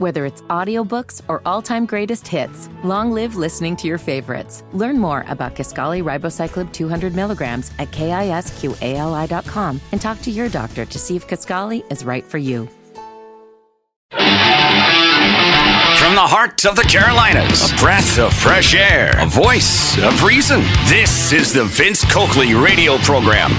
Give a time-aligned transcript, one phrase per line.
[0.00, 4.64] Whether it's audiobooks or all-time greatest hits, long live listening to your favorites.
[4.72, 10.98] Learn more about Kisqali Ribociclib 200 milligrams at kisqali.com and talk to your doctor to
[10.98, 12.66] see if Kaskali is right for you.
[15.98, 20.62] From the heart of the Carolinas, a breath of fresh air, a voice of reason.
[20.86, 23.52] This is the Vince Coakley radio program.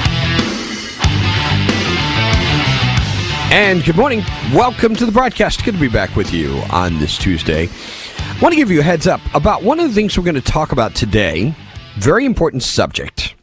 [3.52, 4.23] And good morning.
[4.54, 5.65] Welcome to the broadcast.
[5.65, 7.67] Good to be back with you on this Tuesday.
[7.67, 10.35] I want to give you a heads up about one of the things we're going
[10.35, 11.53] to talk about today.
[11.98, 13.35] Very important subject.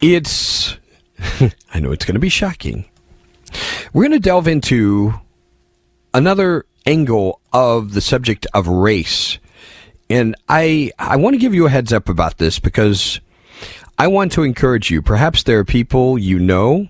[0.00, 0.76] It's,
[1.74, 2.84] I know it's going to be shocking.
[3.92, 5.14] We're going to delve into
[6.14, 9.40] another angle of the subject of race.
[10.08, 13.20] And I, I want to give you a heads up about this because
[13.98, 15.02] I want to encourage you.
[15.02, 16.86] Perhaps there are people you know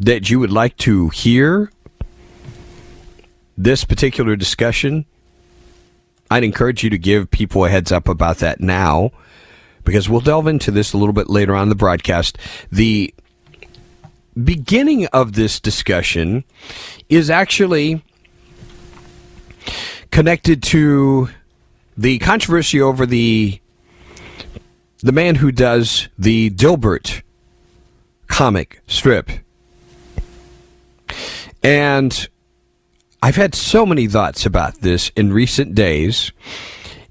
[0.00, 1.70] that you would like to hear
[3.56, 5.04] this particular discussion,
[6.30, 9.10] I'd encourage you to give people a heads up about that now
[9.84, 12.38] because we'll delve into this a little bit later on the broadcast.
[12.72, 13.14] The
[14.42, 16.44] beginning of this discussion
[17.10, 18.02] is actually
[20.10, 21.28] connected to
[21.96, 23.60] the controversy over the
[25.02, 27.22] the man who does the Dilbert
[28.26, 29.30] comic strip
[31.62, 32.28] and
[33.22, 36.32] I've had so many thoughts about this in recent days.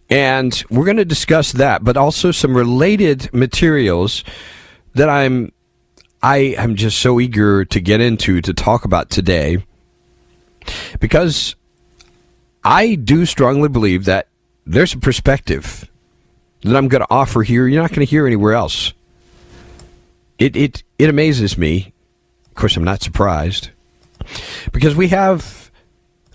[0.10, 4.24] And we're going to discuss that, but also some related materials
[4.96, 5.52] that I'm
[6.22, 9.64] I am just so eager to get into to talk about today
[11.00, 11.56] because
[12.64, 14.28] I do strongly believe that
[14.66, 15.90] there's a perspective
[16.64, 18.94] that I'm going to offer here you're not going to hear anywhere else.
[20.40, 21.94] It it it amazes me.
[22.48, 23.70] Of course, I'm not surprised
[24.72, 25.72] because we have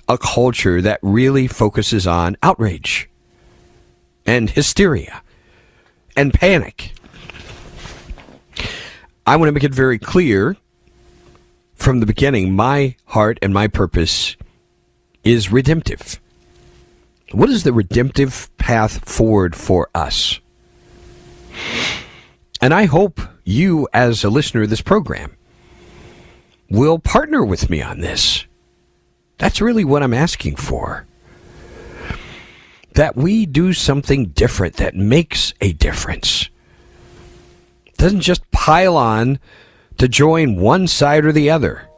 [0.08, 3.08] a culture that really focuses on outrage
[4.26, 5.22] and hysteria
[6.16, 6.92] and panic.
[9.26, 10.56] I want to make it very clear
[11.74, 14.36] from the beginning my heart and my purpose
[15.22, 16.20] is redemptive.
[17.32, 20.40] What is the redemptive path forward for us?
[22.60, 25.36] And I hope you, as a listener of this program,
[26.74, 28.46] will partner with me on this.
[29.38, 31.06] That's really what I'm asking for.
[32.94, 36.48] That we do something different that makes a difference.
[37.96, 39.38] Doesn't just pile on
[39.98, 41.88] to join one side or the other,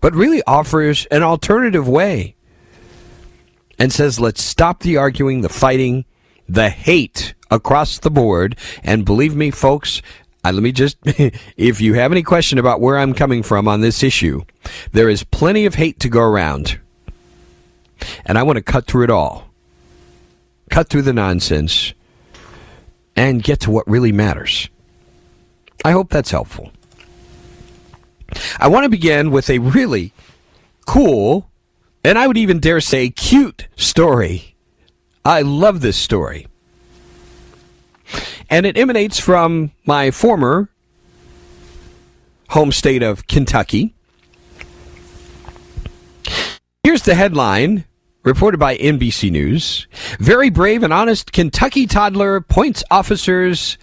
[0.00, 2.36] but really offers an alternative way
[3.78, 6.04] and says, let's stop the arguing, the fighting,
[6.48, 8.56] the hate across the board.
[8.82, 10.02] And believe me, folks,
[10.44, 14.02] let me just, if you have any question about where I'm coming from on this
[14.02, 14.42] issue,
[14.92, 16.78] there is plenty of hate to go around.
[18.24, 19.50] And I want to cut through it all.
[20.70, 21.92] Cut through the nonsense
[23.16, 24.68] and get to what really matters.
[25.84, 26.72] I hope that's helpful.
[28.58, 30.12] I want to begin with a really
[30.86, 31.50] cool,
[32.04, 34.54] and I would even dare say cute story.
[35.24, 36.46] I love this story
[38.50, 40.68] and it emanates from my former
[42.50, 43.94] home state of Kentucky.
[46.82, 47.84] Here's the headline
[48.24, 49.86] reported by NBC News.
[50.18, 53.78] Very brave and honest Kentucky toddler points officers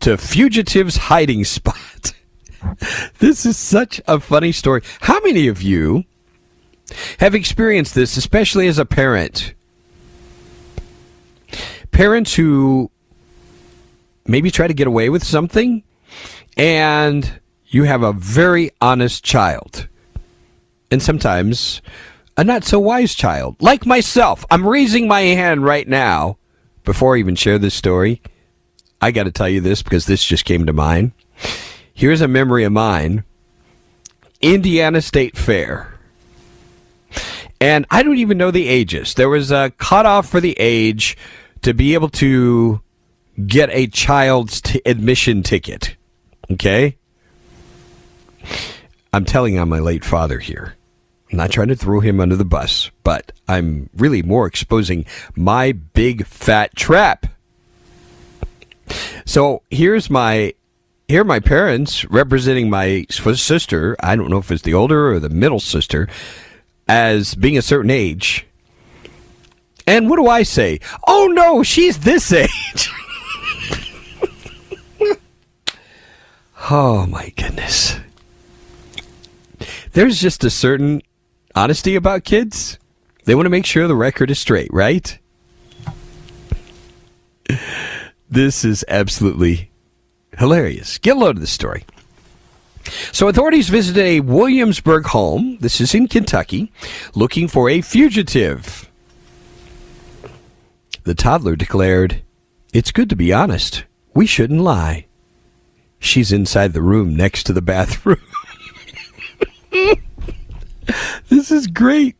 [0.00, 2.12] to fugitive's hiding spot.
[3.18, 4.82] this is such a funny story.
[5.00, 6.04] How many of you
[7.18, 9.54] have experienced this, especially as a parent?
[11.90, 12.91] Parents who
[14.26, 15.82] maybe try to get away with something
[16.56, 19.88] and you have a very honest child.
[20.90, 21.80] And sometimes
[22.36, 24.44] a not so wise child, like myself.
[24.50, 26.38] I'm raising my hand right now
[26.84, 28.20] before I even share this story.
[29.00, 31.12] I got to tell you this because this just came to mind.
[31.94, 33.24] Here's a memory of mine
[34.40, 35.94] Indiana State Fair.
[37.60, 39.14] And I don't even know the ages.
[39.14, 41.16] There was a cutoff for the age
[41.62, 42.80] to be able to
[43.46, 45.96] get a child's t- admission ticket.
[46.50, 46.96] Okay?
[49.12, 50.76] I'm telling on my late father here.
[51.30, 55.72] I'm not trying to throw him under the bus, but I'm really more exposing my
[55.72, 57.26] big fat trap.
[59.24, 60.54] So here's my
[61.08, 63.96] here my parents representing my sister.
[64.00, 66.08] I don't know if it's the older or the middle sister,
[66.88, 68.46] as being a certain age.
[69.86, 70.80] And what do I say?
[71.06, 72.90] Oh no, she's this age.
[76.70, 77.96] Oh my goodness.
[79.92, 81.02] There's just a certain
[81.54, 82.78] honesty about kids
[83.24, 85.18] They want to make sure the record is straight, right?
[88.28, 89.70] This is absolutely
[90.38, 90.98] hilarious.
[90.98, 91.84] Get a load of this story.
[93.12, 96.72] So, authorities visited a Williamsburg home, this is in Kentucky,
[97.14, 98.90] looking for a fugitive.
[101.04, 102.22] The toddler declared,
[102.72, 103.84] It's good to be honest.
[104.14, 105.06] We shouldn't lie.
[106.02, 108.20] She's inside the room next to the bathroom.
[111.28, 112.16] this is great.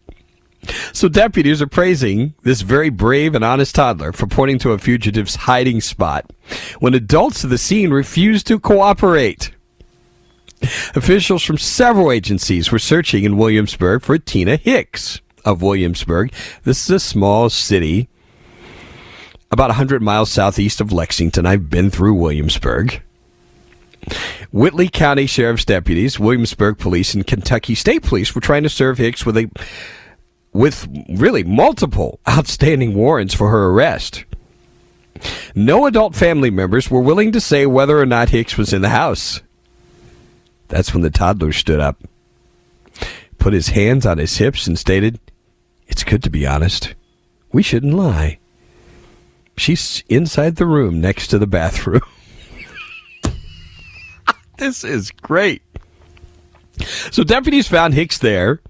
[0.92, 5.34] So deputies are praising this very brave and honest toddler for pointing to a fugitive's
[5.34, 6.32] hiding spot
[6.78, 9.50] when adults at the scene refused to cooperate.
[10.94, 16.32] Officials from several agencies were searching in Williamsburg for Tina Hicks of Williamsburg.
[16.62, 18.08] This is a small city
[19.50, 21.46] about 100 miles southeast of Lexington.
[21.46, 23.02] I've been through Williamsburg.
[24.50, 29.24] Whitley County Sheriff's deputies, Williamsburg Police, and Kentucky State Police were trying to serve Hicks
[29.24, 29.50] with a
[30.52, 34.24] with really multiple outstanding warrants for her arrest.
[35.54, 38.88] No adult family members were willing to say whether or not Hicks was in the
[38.88, 39.40] house.
[40.68, 42.02] That's when the toddler stood up,
[43.38, 45.20] put his hands on his hips, and stated,
[45.86, 46.94] It's good to be honest.
[47.52, 48.38] We shouldn't lie.
[49.56, 52.00] She's inside the room next to the bathroom.
[54.62, 55.60] this is great.
[57.10, 58.60] So deputies found Hicks there.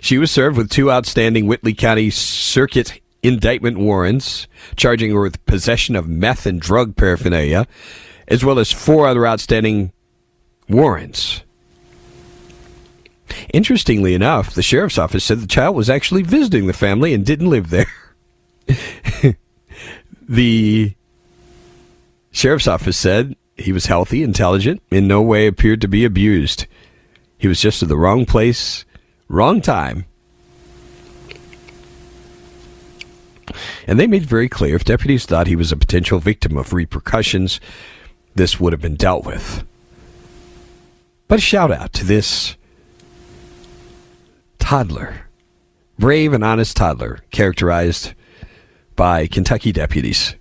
[0.00, 4.46] She was served with two outstanding Whitley County Circuit indictment warrants,
[4.76, 7.66] charging her with possession of meth and drug paraphernalia,
[8.28, 9.92] as well as four other outstanding
[10.68, 11.42] warrants.
[13.52, 17.50] Interestingly enough, the sheriff's office said the child was actually visiting the family and didn't
[17.50, 17.86] live there.
[20.28, 20.94] the
[22.30, 26.66] sheriff's office said he was healthy, intelligent, in no way appeared to be abused.
[27.38, 28.84] He was just at the wrong place,
[29.28, 30.06] wrong time.
[33.86, 37.60] And they made very clear if deputies thought he was a potential victim of repercussions,
[38.34, 39.64] this would have been dealt with.
[41.28, 42.56] But a shout out to this
[44.58, 45.26] toddler,
[45.98, 48.14] brave and honest toddler, characterized
[48.96, 50.36] by Kentucky deputies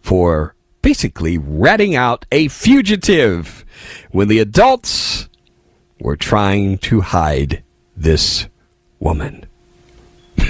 [0.00, 0.53] for
[0.84, 3.64] basically ratting out a fugitive
[4.10, 5.30] when the adults
[5.98, 7.64] were trying to hide
[7.96, 8.46] this
[9.00, 9.46] woman.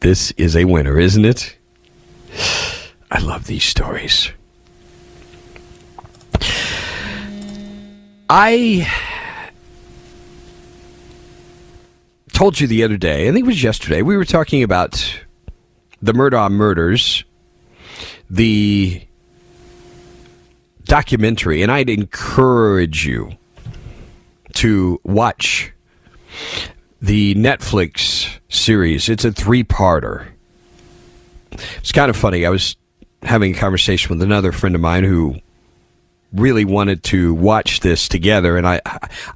[0.00, 1.56] this is a winner, isn't it?
[3.10, 4.30] I love these stories.
[8.28, 8.86] I
[12.34, 15.22] told you the other day, I think it was yesterday, we were talking about
[16.02, 17.24] the Murdaugh murders,
[18.30, 19.02] the
[20.84, 23.32] documentary, and I'd encourage you
[24.54, 25.72] to watch
[27.00, 29.08] the Netflix series.
[29.08, 30.28] It's a three parter.
[31.78, 32.46] It's kind of funny.
[32.46, 32.76] I was
[33.22, 35.36] having a conversation with another friend of mine who
[36.32, 38.80] really wanted to watch this together, and I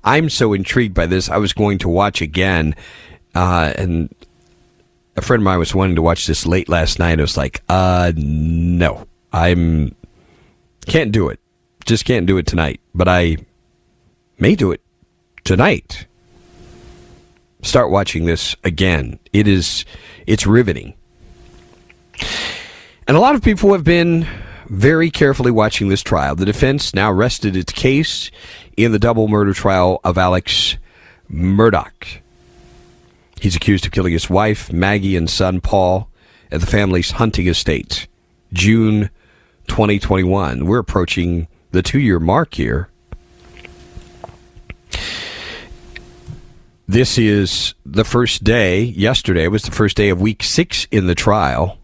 [0.04, 1.28] I'm so intrigued by this.
[1.28, 2.74] I was going to watch again,
[3.34, 4.14] uh, and
[5.20, 7.18] a friend of mine was wanting to watch this late last night.
[7.18, 9.94] I was like, uh, no, I'm
[10.86, 11.38] can't do it.
[11.84, 12.80] Just can't do it tonight.
[12.94, 13.36] But I
[14.38, 14.80] may do it
[15.44, 16.06] tonight.
[17.62, 19.18] Start watching this again.
[19.34, 19.84] It is
[20.26, 20.94] it's riveting.
[23.06, 24.26] And a lot of people have been
[24.68, 26.34] very carefully watching this trial.
[26.34, 28.30] The defense now rested its case
[28.76, 30.78] in the double murder trial of Alex
[31.30, 32.20] Murdaugh.
[33.40, 36.10] He's accused of killing his wife, Maggie, and son, Paul,
[36.52, 38.06] at the family's hunting estate,
[38.52, 39.08] June
[39.66, 40.66] 2021.
[40.66, 42.90] We're approaching the two year mark here.
[46.86, 51.14] This is the first day, yesterday was the first day of week six in the
[51.14, 51.78] trial.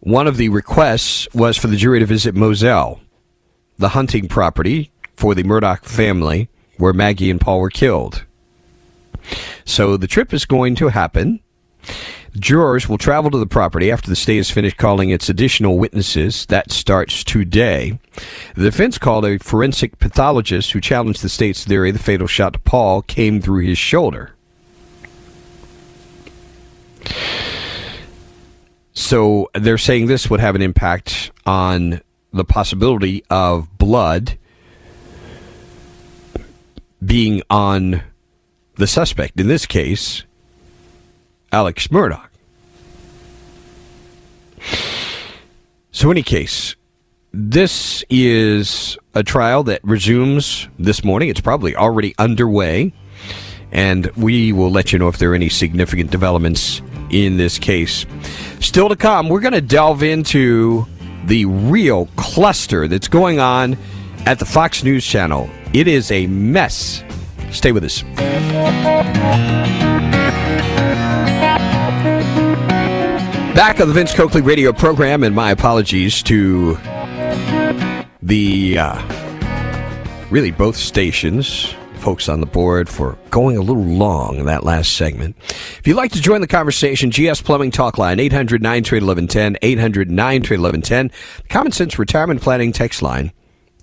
[0.00, 3.00] One of the requests was for the jury to visit Moselle,
[3.78, 6.50] the hunting property for the Murdaugh family
[6.82, 8.24] where Maggie and Paul were killed.
[9.64, 11.38] So the trip is going to happen.
[12.36, 16.44] Jurors will travel to the property after the state has finished calling its additional witnesses.
[16.46, 18.00] That starts today.
[18.56, 22.58] The defense called a forensic pathologist who challenged the state's theory the fatal shot to
[22.58, 24.34] Paul came through his shoulder.
[28.92, 32.00] So they're saying this would have an impact on
[32.32, 34.36] the possibility of blood
[37.04, 38.02] being on
[38.76, 39.38] the suspect.
[39.38, 40.24] In this case,
[41.50, 42.28] Alex Murdaugh.
[45.90, 46.74] So, any case,
[47.32, 51.28] this is a trial that resumes this morning.
[51.28, 52.92] It's probably already underway.
[53.72, 58.04] And we will let you know if there are any significant developments in this case.
[58.60, 60.86] Still to come, we're going to delve into
[61.24, 63.78] the real cluster that's going on
[64.26, 65.48] at the Fox News Channel.
[65.74, 67.02] It is a mess.
[67.50, 68.02] Stay with us.
[73.54, 76.76] Back on the Vince Coakley radio program, and my apologies to
[78.22, 84.46] the uh, really both stations, folks on the board, for going a little long in
[84.46, 85.36] that last segment.
[85.48, 90.10] If you'd like to join the conversation, GS Plumbing Talk Line, 800 938 1110, 800
[90.10, 91.10] 938 1110.
[91.48, 93.32] Common Sense Retirement Planning text line,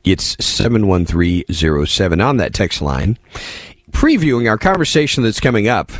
[0.03, 3.17] it's 71307 on that text line.
[3.91, 5.91] Previewing our conversation that's coming up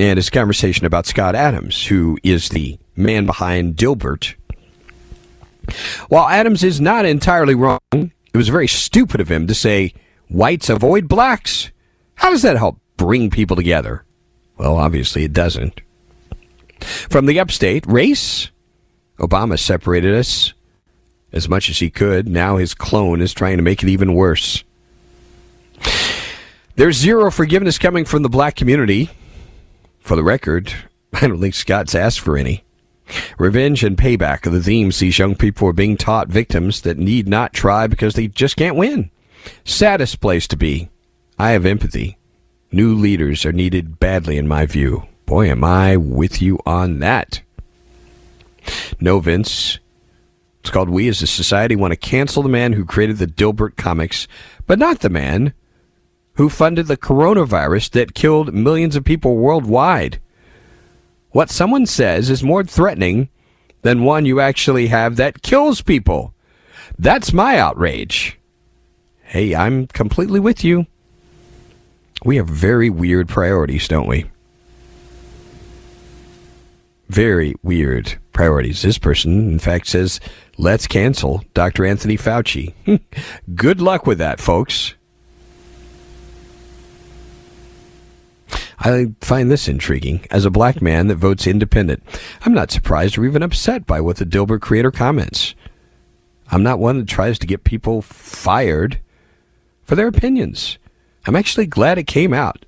[0.00, 4.34] and it's a conversation about Scott Adams, who is the man behind Dilbert.
[6.08, 9.92] While Adams is not entirely wrong, it was very stupid of him to say
[10.28, 11.70] whites avoid blacks.
[12.14, 14.06] How does that help bring people together?
[14.56, 15.80] Well, obviously it doesn't.
[16.80, 18.50] From the upstate, race?
[19.18, 20.54] Obama separated us
[21.32, 22.28] as much as he could.
[22.28, 24.64] Now his clone is trying to make it even worse.
[26.76, 29.10] There's zero forgiveness coming from the black community.
[29.98, 30.72] For the record,
[31.12, 32.64] I don't think Scott's asked for any.
[33.38, 37.28] Revenge and payback are the themes these young people are being taught victims that need
[37.28, 39.10] not try because they just can't win.
[39.64, 40.90] Saddest place to be.
[41.38, 42.18] I have empathy.
[42.70, 45.06] New leaders are needed badly, in my view.
[45.26, 47.42] Boy, am I with you on that.
[49.00, 49.79] No, Vince.
[50.60, 53.76] It's called We as a Society want to cancel the man who created the Dilbert
[53.76, 54.28] comics,
[54.66, 55.54] but not the man
[56.34, 60.20] who funded the coronavirus that killed millions of people worldwide.
[61.30, 63.28] What someone says is more threatening
[63.82, 66.34] than one you actually have that kills people.
[66.98, 68.38] That's my outrage.
[69.22, 70.86] Hey, I'm completely with you.
[72.24, 74.30] We have very weird priorities, don't we?
[77.10, 78.82] Very weird priorities.
[78.82, 80.20] This person, in fact, says,
[80.58, 81.84] let's cancel Dr.
[81.84, 82.72] Anthony Fauci.
[83.56, 84.94] Good luck with that, folks.
[88.78, 90.24] I find this intriguing.
[90.30, 92.04] As a black man that votes independent,
[92.42, 95.56] I'm not surprised or even upset by what the Dilbert creator comments.
[96.52, 99.00] I'm not one that tries to get people fired
[99.82, 100.78] for their opinions.
[101.26, 102.64] I'm actually glad it came out.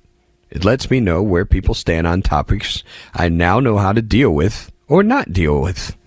[0.53, 2.83] It lets me know where people stand on topics
[3.15, 5.97] I now know how to deal with or not deal with.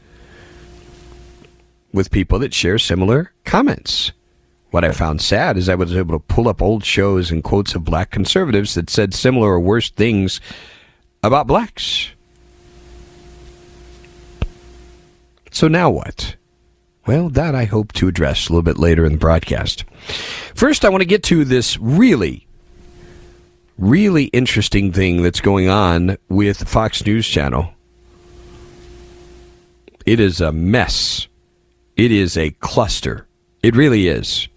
[1.93, 4.13] With people that share similar comments.
[4.71, 7.75] What I found sad is I was able to pull up old shows and quotes
[7.75, 10.41] of black conservatives that said similar or worse things
[11.25, 12.11] about blacks.
[15.51, 16.37] So now what?
[17.05, 19.85] Well, that I hope to address a little bit later in the broadcast.
[20.55, 22.46] First, I want to get to this really,
[23.79, 27.73] really interesting thing that's going on with Fox News Channel.
[30.05, 31.27] It is a mess.
[31.97, 33.27] It is a cluster.
[33.63, 34.49] It really is.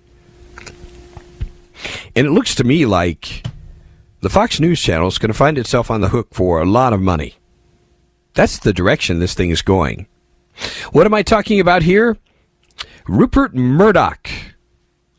[2.15, 3.45] And it looks to me like
[4.21, 6.93] the Fox News channel is going to find itself on the hook for a lot
[6.93, 7.35] of money.
[8.33, 10.07] That's the direction this thing is going.
[10.91, 12.17] What am I talking about here?
[13.07, 14.29] Rupert Murdoch.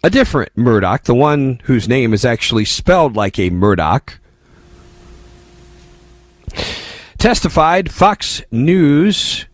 [0.02, 4.18] A different Murdoch, the one whose name is actually spelled like a Murdoch,
[7.18, 9.46] testified Fox News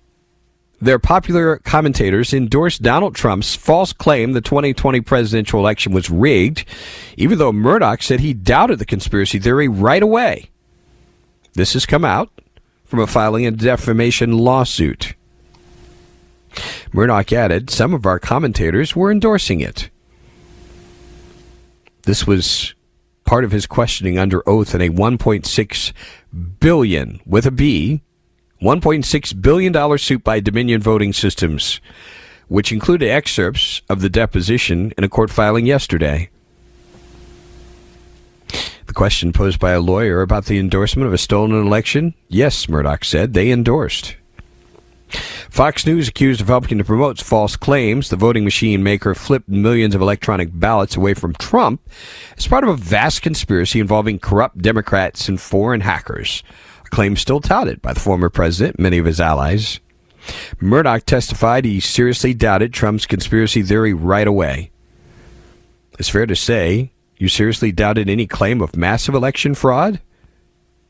[0.81, 6.65] their popular commentators endorsed Donald Trump's false claim the 2020 presidential election was rigged,
[7.17, 10.50] even though Murdoch said he doubted the conspiracy theory right away.
[11.55, 12.31] This has come out
[12.85, 15.15] from a filing a defamation lawsuit.
[16.93, 19.91] Murdoch added, Some of our commentators were endorsing it.
[22.07, 22.75] This was
[23.25, 25.93] part of his questioning under oath in a 1.6
[26.61, 28.01] billion with a B
[28.63, 31.81] $1.6 billion suit by Dominion Voting Systems,
[32.49, 36.31] which included excerpts of the deposition in a court filing yesterday.
[38.87, 42.15] The question posed by a lawyer about the endorsement of a stolen election?
[42.29, 44.17] Yes, Murdoch said, they endorsed.
[45.09, 49.95] Fox News accused of helping to promote false claims the voting machine maker flipped millions
[49.95, 51.81] of electronic ballots away from Trump
[52.37, 56.43] as part of a vast conspiracy involving corrupt Democrats and foreign hackers
[56.87, 59.81] a claim still touted by the former president, many of his allies.
[60.61, 64.71] Murdoch testified he seriously doubted Trump's conspiracy theory right away.
[65.99, 70.01] It's fair to say you seriously doubted any claim of massive election fraud?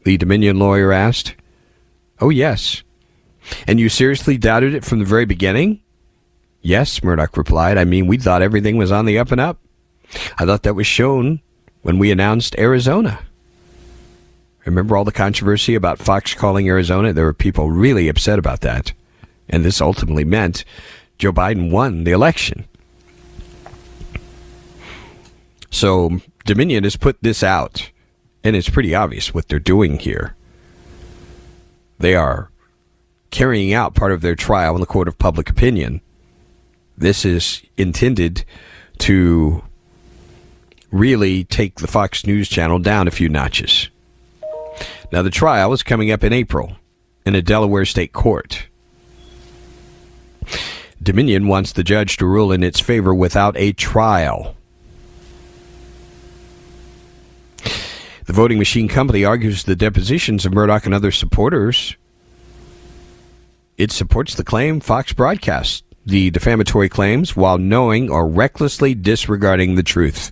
[0.05, 1.35] The Dominion lawyer asked.
[2.21, 2.83] Oh, yes.
[3.67, 5.81] And you seriously doubted it from the very beginning?
[6.63, 7.79] Yes, Murdoch replied.
[7.79, 9.59] I mean, we thought everything was on the up and up.
[10.39, 11.41] I thought that was shown
[11.83, 13.21] when we announced Arizona.
[14.65, 17.13] Remember all the controversy about Fox calling Arizona?
[17.13, 18.93] There were people really upset about that.
[19.49, 20.65] And this ultimately meant
[21.19, 22.67] Joe Biden won the election.
[25.71, 27.91] So Dominion has put this out,
[28.43, 30.35] and it's pretty obvious what they're doing here.
[31.99, 32.51] They are
[33.31, 36.01] carrying out part of their trial in the court of public opinion.
[36.97, 38.45] This is intended
[38.99, 39.63] to
[40.91, 43.91] really take the Fox News channel down a few notches.
[45.13, 46.77] Now, the trial is coming up in April
[47.25, 48.67] in a Delaware state court.
[51.03, 54.57] Dominion wants the judge to rule in its favor without a trial.
[58.27, 61.97] The voting machine company argues the depositions of Murdoch and other supporters.
[63.79, 69.83] It supports the claim Fox broadcast the defamatory claims while knowing or recklessly disregarding the
[69.83, 70.31] truth.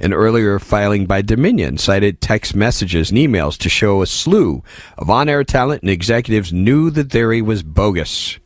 [0.00, 4.62] An earlier filing by Dominion cited text messages and emails to show a slew
[4.98, 8.38] of on air talent and executives knew the theory was bogus.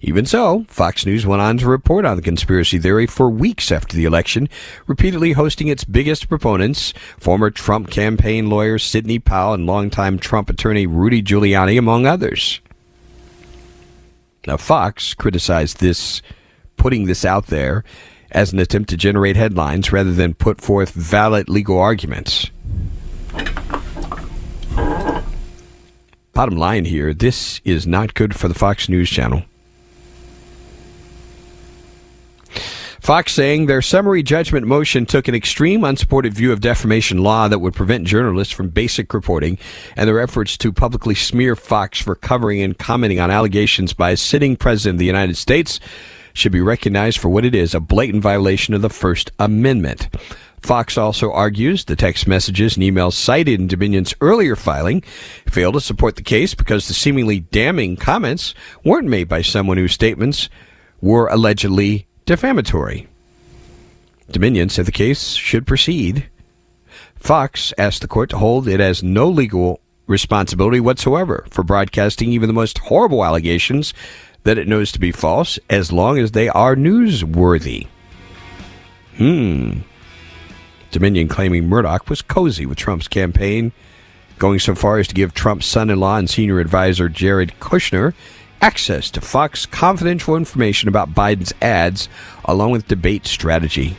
[0.00, 3.96] Even so, Fox News went on to report on the conspiracy theory for weeks after
[3.96, 4.48] the election,
[4.86, 10.86] repeatedly hosting its biggest proponents, former Trump campaign lawyer Sidney Powell and longtime Trump attorney
[10.86, 12.60] Rudy Giuliani, among others.
[14.46, 16.22] Now, Fox criticized this,
[16.76, 17.82] putting this out there
[18.30, 22.50] as an attempt to generate headlines rather than put forth valid legal arguments.
[26.32, 29.42] Bottom line here this is not good for the Fox News channel.
[33.00, 37.58] Fox saying their summary judgment motion took an extreme unsupported view of defamation law that
[37.58, 39.58] would prevent journalists from basic reporting
[39.96, 44.16] and their efforts to publicly smear Fox for covering and commenting on allegations by a
[44.16, 45.78] sitting president of the United States
[46.32, 50.08] should be recognized for what it is a blatant violation of the First Amendment.
[50.60, 55.00] Fox also argues the text messages and emails cited in Dominion's earlier filing
[55.46, 59.92] fail to support the case because the seemingly damning comments weren't made by someone whose
[59.92, 60.48] statements
[61.00, 63.06] were allegedly defamatory.
[64.30, 66.28] Dominion said the case should proceed.
[67.14, 72.48] Fox asked the court to hold it has no legal responsibility whatsoever for broadcasting even
[72.48, 73.94] the most horrible allegations
[74.42, 77.86] that it knows to be false as long as they are newsworthy.
[79.16, 79.80] Hmm.
[80.90, 83.72] Dominion claiming Murdoch was cozy with Trump's campaign,
[84.38, 88.14] going so far as to give Trump's son in law and senior advisor Jared Kushner
[88.60, 92.08] access to Fox confidential information about Biden's ads,
[92.44, 93.96] along with debate strategy.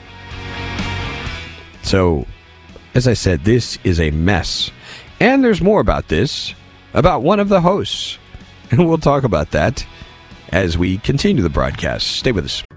[1.84, 2.26] So,
[2.94, 4.72] as I said, this is a mess.
[5.20, 6.54] And there's more about this,
[6.94, 8.18] about one of the hosts.
[8.70, 9.86] And we'll talk about that
[10.50, 12.08] as we continue the broadcast.
[12.08, 12.77] Stay with us.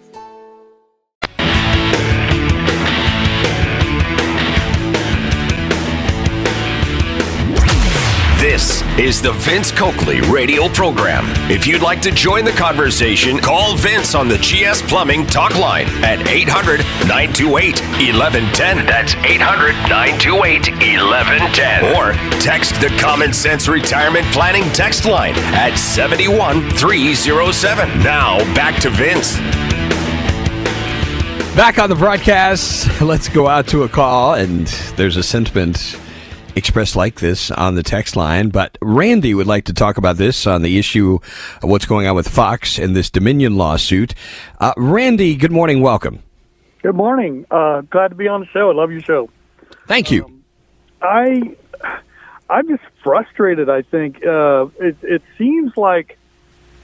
[8.41, 11.25] This is the Vince Coakley radio program.
[11.51, 15.85] If you'd like to join the conversation, call Vince on the GS Plumbing talk line
[16.03, 18.87] at 800 928 1110.
[18.87, 21.95] That's 800 928 1110.
[21.95, 27.89] Or text the Common Sense Retirement Planning text line at 71307.
[28.01, 29.37] Now back to Vince.
[31.55, 34.65] Back on the broadcast, let's go out to a call, and
[34.97, 35.95] there's a sentiment
[36.55, 40.45] expressed like this on the text line, but Randy would like to talk about this
[40.47, 41.19] on the issue
[41.61, 44.13] of what's going on with Fox and this Dominion lawsuit.
[44.59, 45.81] Uh, Randy, good morning.
[45.81, 46.23] Welcome.
[46.81, 47.45] Good morning.
[47.51, 48.71] Uh, glad to be on the show.
[48.71, 49.29] I love your show.
[49.87, 50.25] Thank you.
[50.25, 50.43] Um,
[51.01, 51.55] I
[52.49, 53.69] I'm just frustrated.
[53.69, 56.17] I think uh, it, it seems like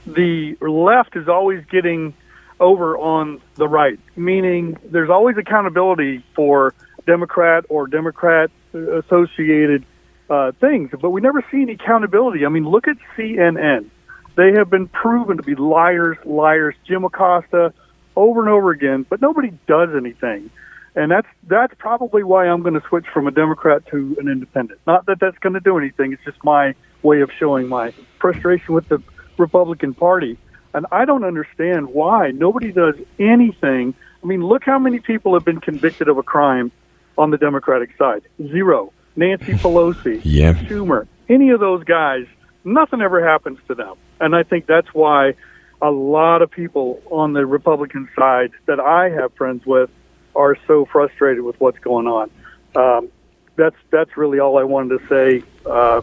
[0.06, 2.14] the left is always getting
[2.58, 6.74] over on the right, meaning there's always accountability for
[7.06, 9.84] Democrat or Democrat associated
[10.30, 12.44] uh, things, but we never see any accountability.
[12.44, 13.88] I mean, look at CNN.
[14.36, 16.74] They have been proven to be liars, liars.
[16.86, 17.72] Jim Acosta,
[18.14, 20.50] over and over again, but nobody does anything,
[20.94, 24.80] and that's that's probably why I'm going to switch from a Democrat to an independent.
[24.86, 26.12] Not that that's going to do anything.
[26.12, 29.02] It's just my way of showing my frustration with the
[29.38, 30.38] Republican Party,
[30.74, 33.94] and I don't understand why nobody does anything.
[34.22, 36.70] I mean, look how many people have been convicted of a crime
[37.18, 38.22] on the Democratic side.
[38.40, 38.92] Zero.
[39.16, 40.54] Nancy Pelosi, yeah.
[40.54, 42.24] Schumer, any of those guys,
[42.64, 43.96] nothing ever happens to them.
[44.20, 45.34] And I think that's why
[45.82, 49.90] a lot of people on the Republican side that I have friends with
[50.34, 52.30] are so frustrated with what's going on.
[52.76, 53.08] Um,
[53.56, 56.00] that's that's really all I wanted to say uh,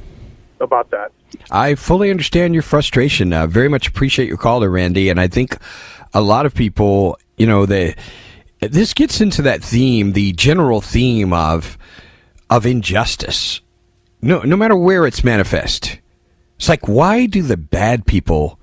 [0.59, 1.11] about that.
[1.49, 3.31] I fully understand your frustration.
[3.31, 5.09] Uh, very much appreciate your call there, Randy.
[5.09, 5.57] And I think
[6.13, 7.95] a lot of people, you know, they
[8.67, 11.77] this gets into that theme, the general theme of
[12.49, 13.61] of injustice.
[14.21, 15.99] No, no matter where it's manifest,
[16.57, 18.59] it's like why do the bad people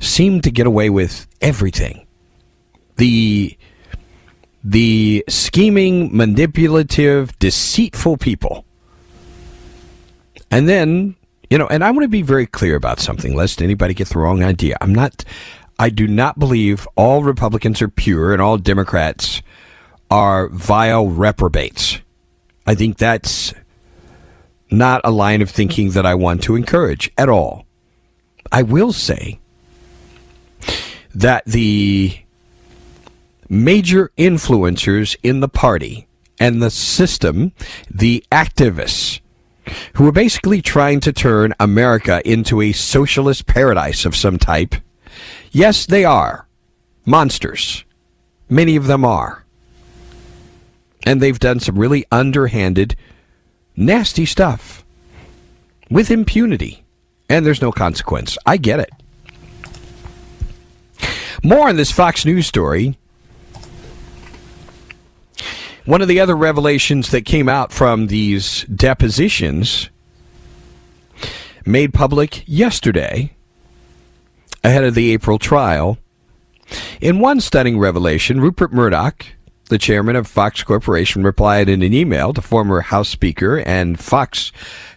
[0.00, 2.06] seem to get away with everything?
[2.96, 3.56] The
[4.64, 8.64] the scheming, manipulative, deceitful people.
[10.50, 11.16] And then,
[11.50, 14.18] you know, and I want to be very clear about something, lest anybody get the
[14.18, 14.76] wrong idea.
[14.80, 15.24] I'm not,
[15.78, 19.42] I do not believe all Republicans are pure and all Democrats
[20.10, 22.00] are vile reprobates.
[22.66, 23.54] I think that's
[24.70, 27.64] not a line of thinking that I want to encourage at all.
[28.50, 29.38] I will say
[31.14, 32.18] that the
[33.48, 36.06] major influencers in the party
[36.40, 37.52] and the system,
[37.90, 39.20] the activists,
[39.94, 44.74] who are basically trying to turn America into a socialist paradise of some type.
[45.50, 46.46] Yes, they are
[47.04, 47.84] monsters.
[48.48, 49.44] Many of them are.
[51.06, 52.96] And they've done some really underhanded,
[53.76, 54.84] nasty stuff
[55.90, 56.84] with impunity.
[57.28, 58.36] And there's no consequence.
[58.46, 58.90] I get it.
[61.42, 62.96] More on this Fox News story
[65.88, 69.88] one of the other revelations that came out from these depositions
[71.64, 73.34] made public yesterday
[74.68, 75.98] ahead of the April trial.
[77.00, 79.26] In one stunning revelation, Rupert Murdoch,
[79.68, 84.52] the chairman of Fox Corporation, replied in an email to former House Speaker and Fox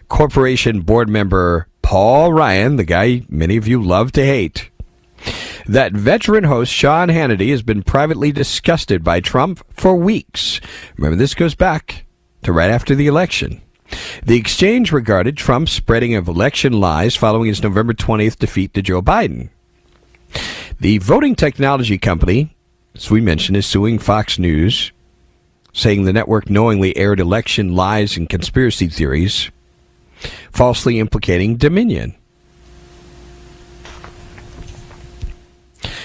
[0.08, 4.70] Corporation board member Paul Ryan, the guy many of you love to hate
[5.66, 10.60] that veteran host Sean Hannity has been privately disgusted by Trump for weeks.
[10.96, 12.06] Remember, this goes back
[12.42, 13.62] to right after the election.
[14.24, 19.02] The exchange regarded Trump's spreading of election lies following his November 20th defeat to Joe
[19.02, 19.50] Biden.
[20.80, 22.56] The voting technology company,
[22.94, 24.92] as we mentioned, is suing Fox News,
[25.72, 29.50] saying the network knowingly aired election lies and conspiracy theories,
[30.50, 32.14] falsely implicating Dominion.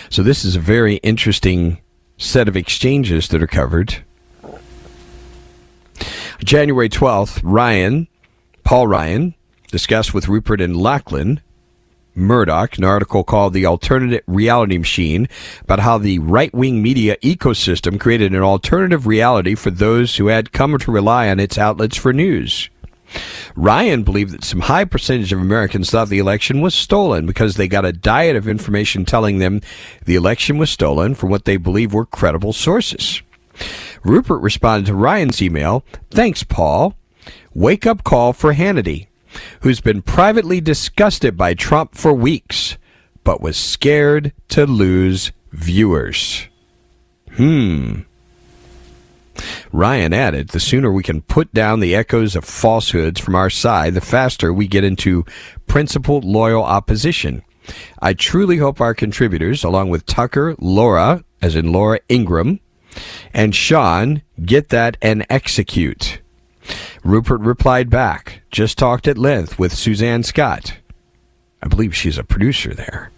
[0.10, 1.82] So this is a very interesting
[2.18, 4.04] set of exchanges that are covered.
[6.44, 8.08] January 12th, Ryan,
[8.64, 9.36] Paul Ryan,
[9.70, 11.42] discussed with Rupert and Lachlan
[12.18, 15.30] Murdoch an article called The Alternative Reality Machine
[15.62, 20.52] about how the right wing media ecosystem created an alternative reality for those who had
[20.52, 22.70] come to rely on its outlets for news.
[23.56, 27.68] Ryan believed that some high percentage of Americans thought the election was stolen because they
[27.68, 29.62] got a diet of information telling them
[30.06, 33.22] the election was stolen from what they believe were credible sources.
[34.04, 36.96] Rupert responded to Ryan's email, Thanks, Paul.
[37.54, 39.08] Wake up call for Hannity,
[39.62, 42.78] who's been privately disgusted by Trump for weeks,
[43.24, 46.48] but was scared to lose viewers.
[47.34, 48.02] Hmm.
[49.72, 53.94] Ryan added, the sooner we can put down the echoes of falsehoods from our side,
[53.94, 55.26] the faster we get into
[55.68, 57.44] principled, loyal opposition.
[58.02, 62.60] I truly hope our contributors, along with Tucker, Laura, as in Laura Ingraham,
[63.34, 66.22] and Sean, get that and execute.
[67.08, 70.80] Rupert replied back, just talked at length with Suzanne Scott.
[71.64, 73.12] I believe she's a producer there.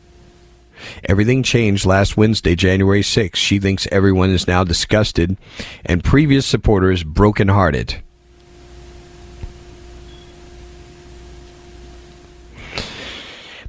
[1.05, 3.35] Everything changed last Wednesday, January 6th.
[3.35, 5.37] She thinks everyone is now disgusted
[5.83, 8.03] and previous supporters brokenhearted.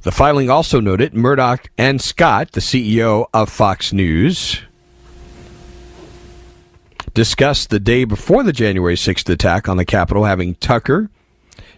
[0.03, 4.61] The filing also noted Murdoch and Scott, the CEO of Fox News,
[7.13, 11.09] discussed the day before the January 6th attack on the Capitol having Tucker,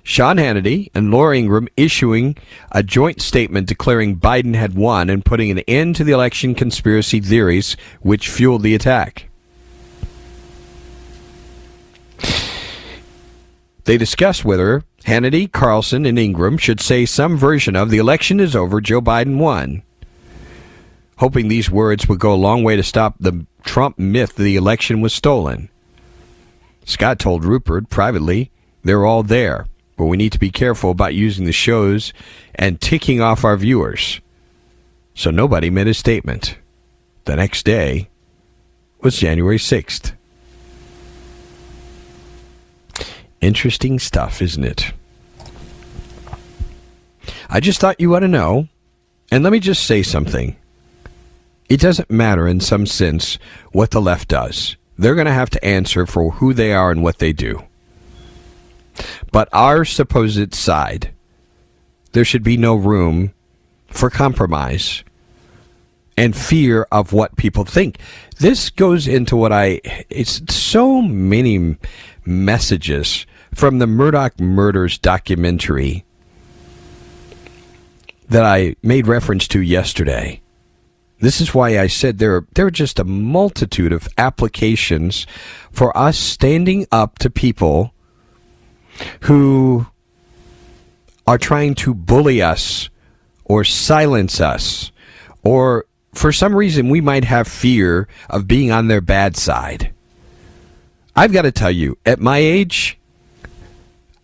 [0.03, 2.35] Sean Hannity and Laura Ingraham issuing
[2.71, 7.21] a joint statement declaring Biden had won and putting an end to the election conspiracy
[7.21, 9.29] theories which fueled the attack.
[13.85, 18.55] They discussed whether Hannity, Carlson, and Ingraham should say some version of the election is
[18.55, 19.83] over, Joe Biden won,
[21.17, 25.01] hoping these words would go a long way to stop the Trump myth the election
[25.01, 25.69] was stolen.
[26.85, 28.51] Scott told Rupert privately
[28.83, 32.13] they're all there but we need to be careful about using the shows
[32.55, 34.19] and ticking off our viewers.
[35.15, 36.57] So nobody made a statement.
[37.25, 38.09] The next day
[39.01, 40.13] was January 6th.
[43.41, 44.93] Interesting stuff, isn't it?
[47.49, 48.67] I just thought you ought to know.
[49.31, 50.55] And let me just say something.
[51.73, 53.39] It doesn't matter in some sense
[53.71, 54.77] what the left does.
[54.95, 57.63] They're going to have to answer for who they are and what they do.
[59.31, 61.11] but our supposed side.
[62.11, 63.33] There should be no room
[63.87, 65.03] for compromise
[66.15, 67.97] and fear of what people think.
[68.37, 69.81] This goes into what I,
[70.11, 71.77] it's so many
[72.23, 76.05] messages from the Murdaugh Murders documentary
[78.29, 80.42] that I made reference to yesterday.
[81.23, 85.25] This is why I said there, are, there are just a multitude of applications
[85.71, 87.93] for us standing up to people
[89.21, 89.87] who
[91.25, 92.89] are trying to bully us
[93.45, 94.91] or silence us
[95.43, 99.93] or for some reason we might have fear of being on their bad side.
[101.15, 102.99] I've got to tell you, at my age,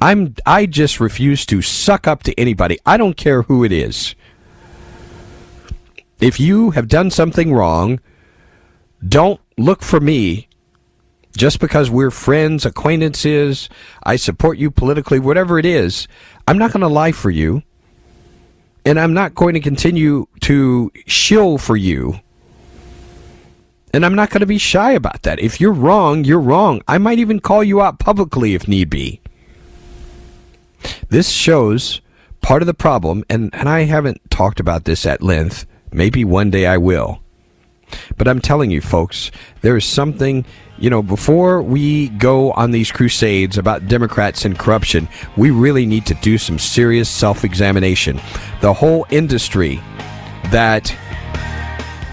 [0.01, 2.77] I'm I just refuse to suck up to anybody.
[2.85, 4.15] I don't care who it is.
[6.19, 7.99] If you have done something wrong,
[9.07, 10.49] don't look for me
[11.37, 13.69] just because we're friends, acquaintances,
[14.03, 16.07] I support you politically, whatever it is.
[16.47, 17.63] I'm not going to lie for you.
[18.85, 22.19] And I'm not going to continue to shill for you.
[23.93, 25.39] And I'm not going to be shy about that.
[25.39, 26.81] If you're wrong, you're wrong.
[26.87, 29.21] I might even call you out publicly if need be.
[31.09, 32.01] This shows
[32.41, 35.65] part of the problem, and, and I haven't talked about this at length.
[35.91, 37.21] Maybe one day I will.
[38.17, 40.45] But I'm telling you, folks, there is something,
[40.77, 46.05] you know, before we go on these crusades about Democrats and corruption, we really need
[46.07, 48.19] to do some serious self examination.
[48.61, 49.81] The whole industry
[50.51, 50.95] that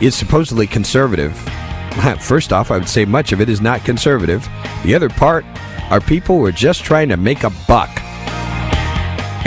[0.01, 1.37] is supposedly conservative,
[2.21, 4.49] first off, I would say much of it is not conservative.
[4.85, 5.45] The other part
[5.91, 7.91] are people who are just trying to make a buck.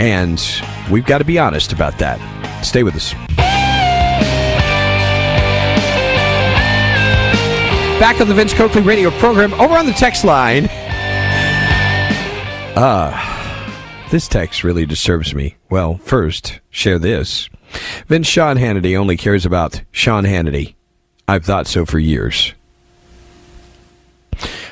[0.00, 0.42] And
[0.90, 2.18] we've got to be honest about that.
[2.64, 3.29] Stay with us.
[8.00, 10.68] Back on the Vince Coakley radio program, over on the text line.
[12.74, 13.12] Ah,
[14.06, 15.56] uh, this text really disturbs me.
[15.68, 17.50] Well, first, share this.
[18.06, 20.76] Vince Sean Hannity only cares about Sean Hannity.
[21.28, 22.54] I've thought so for years.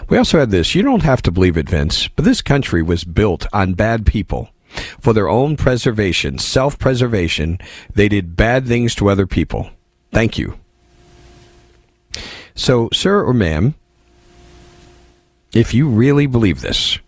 [0.08, 0.74] We also had this.
[0.74, 4.48] You don't have to believe it, Vince, but this country was built on bad people.
[5.00, 7.58] For their own preservation, self preservation,
[7.94, 9.68] they did bad things to other people.
[10.12, 10.58] Thank you.
[12.58, 13.76] So, sir or ma'am,
[15.54, 16.98] if you really believe this,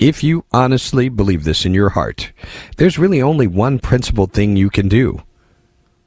[0.00, 2.30] if you honestly believe this in your heart,
[2.76, 5.24] there's really only one principled thing you can do,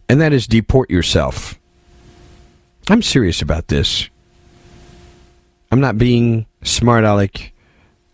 [0.08, 1.60] and that is deport yourself.
[2.90, 4.10] I'm serious about this.
[5.74, 7.52] I'm not being smart aleck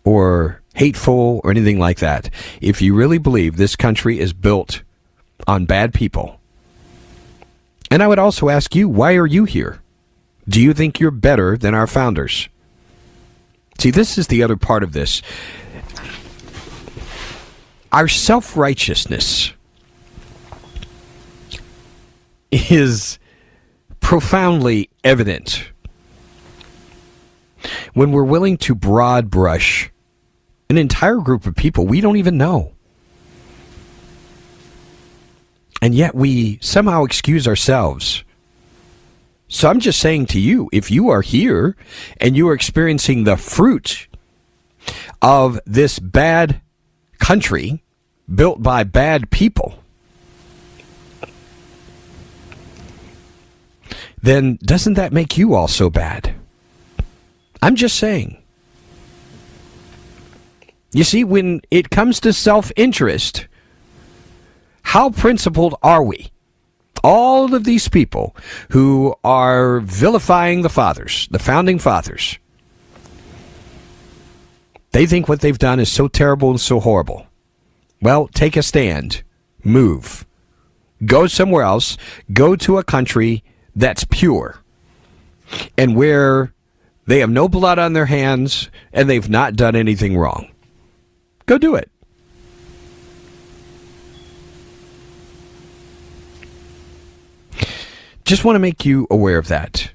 [0.03, 2.31] or hateful or anything like that.
[2.59, 4.81] If you really believe this country is built
[5.45, 6.39] on bad people,
[7.91, 9.79] and I would also ask you, why are you here?
[10.47, 12.49] Do you think you're better than our founders?
[13.79, 15.21] See, this is the other part of this.
[17.91, 19.53] Our self righteousness
[22.51, 23.17] is
[23.99, 25.71] profoundly evident
[27.93, 29.89] when we're willing to broad brush
[30.69, 32.73] an entire group of people we don't even know.
[35.81, 38.24] And yet we somehow excuse ourselves
[39.55, 41.77] so I'm just saying to you, if you are here
[42.17, 44.09] and you are experiencing the fruit
[45.21, 46.59] of this bad
[47.19, 47.81] country
[48.27, 49.79] built by bad people,
[54.21, 56.35] then doesn't that make you also bad?
[57.61, 58.43] I'm just saying.
[60.91, 63.47] You see, when it comes to self interest,
[64.81, 66.29] how principled are we?
[67.03, 68.35] All of these people
[68.71, 72.37] who are vilifying the fathers, the founding fathers,
[74.91, 77.27] they think what they've done is so terrible and so horrible.
[78.01, 79.23] Well, take a stand,
[79.63, 80.25] move,
[81.05, 81.97] go somewhere else,
[82.31, 83.43] go to a country
[83.75, 84.59] that's pure
[85.77, 86.53] and where
[87.07, 90.51] they have no blood on their hands and they've not done anything wrong.
[91.45, 91.91] Go do it.
[98.25, 99.91] Just want to make you aware of that.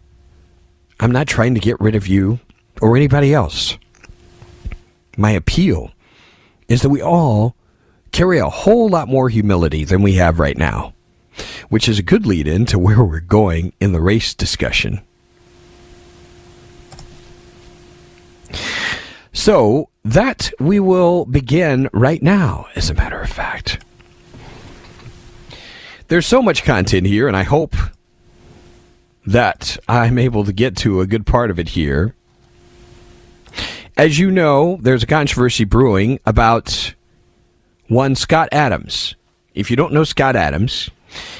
[1.00, 2.38] I'm not trying to get rid of you
[2.80, 3.76] or anybody else.
[5.16, 5.90] My appeal
[6.68, 7.56] is that we all
[8.12, 10.94] carry a whole lot more humility than we have right now,
[11.70, 15.00] which is a good lead in to where we're going in the race discussion.
[19.32, 23.84] So, that we will begin right now, as a matter of fact.
[26.08, 27.74] There's so much content here, and I hope
[29.30, 32.14] that I'm able to get to a good part of it here.
[33.96, 36.94] As you know, there's a controversy brewing about
[37.86, 39.14] one Scott Adams.
[39.54, 40.90] If you don't know Scott Adams,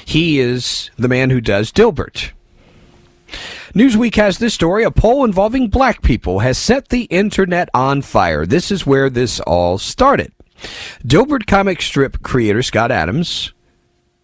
[0.05, 2.31] he is the man who does Dilbert.
[3.73, 4.83] Newsweek has this story.
[4.83, 8.45] A poll involving black people has set the internet on fire.
[8.45, 10.31] This is where this all started.
[11.05, 13.51] Dilbert comic strip creator Scott Adams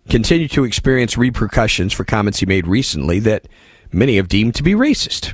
[0.10, 3.48] continued to experience repercussions for comments he made recently that
[3.92, 5.34] many have deemed to be racist.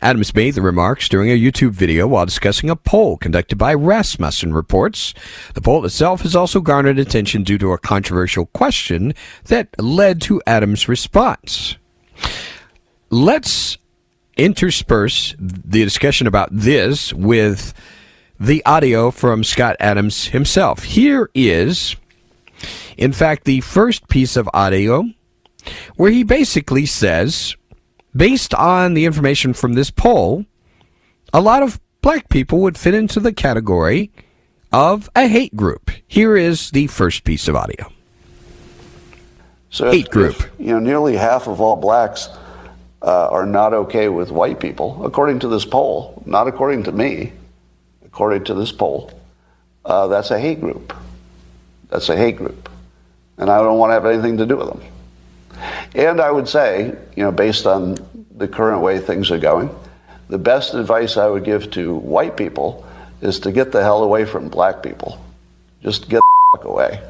[0.00, 4.54] Adams made the remarks during a YouTube video while discussing a poll conducted by Rasmussen
[4.54, 5.12] Reports.
[5.54, 9.12] The poll itself has also garnered attention due to a controversial question
[9.46, 11.76] that led to Adams' response.
[13.10, 13.76] Let's
[14.36, 17.74] intersperse the discussion about this with
[18.38, 20.84] the audio from Scott Adams himself.
[20.84, 21.96] Here is,
[22.98, 25.04] in fact, the first piece of audio
[25.96, 27.56] where he basically says
[28.14, 30.44] based on the information from this poll,
[31.32, 34.10] a lot of black people would fit into the category
[34.72, 35.90] of a hate group.
[36.06, 37.92] Here is the first piece of audio.
[39.70, 40.40] So hate if, group.
[40.40, 42.28] If, you know, nearly half of all blacks
[43.02, 46.20] uh, are not okay with white people, according to this poll.
[46.26, 47.32] Not according to me,
[48.04, 49.12] according to this poll.
[49.84, 50.94] Uh, that's a hate group.
[51.88, 52.67] That's a hate group,
[53.38, 54.82] and I don't want to have anything to do with them.
[55.94, 57.96] And I would say, you know, based on
[58.36, 59.74] the current way things are going,
[60.28, 62.86] the best advice I would give to white people
[63.20, 65.24] is to get the hell away from black people.
[65.82, 67.02] Just get the fuck away.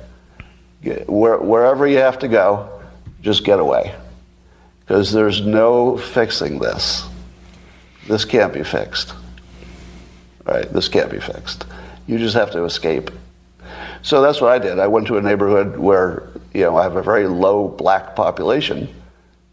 [0.82, 2.80] Get, where, wherever you have to go,
[3.20, 3.94] just get away.
[4.80, 7.06] Because there's no fixing this.
[8.06, 9.12] This can't be fixed.
[10.44, 10.72] Right?
[10.72, 11.66] This can't be fixed.
[12.06, 13.10] You just have to escape.
[14.02, 14.78] So that's what I did.
[14.78, 18.88] I went to a neighborhood where you know, I have a very low black population.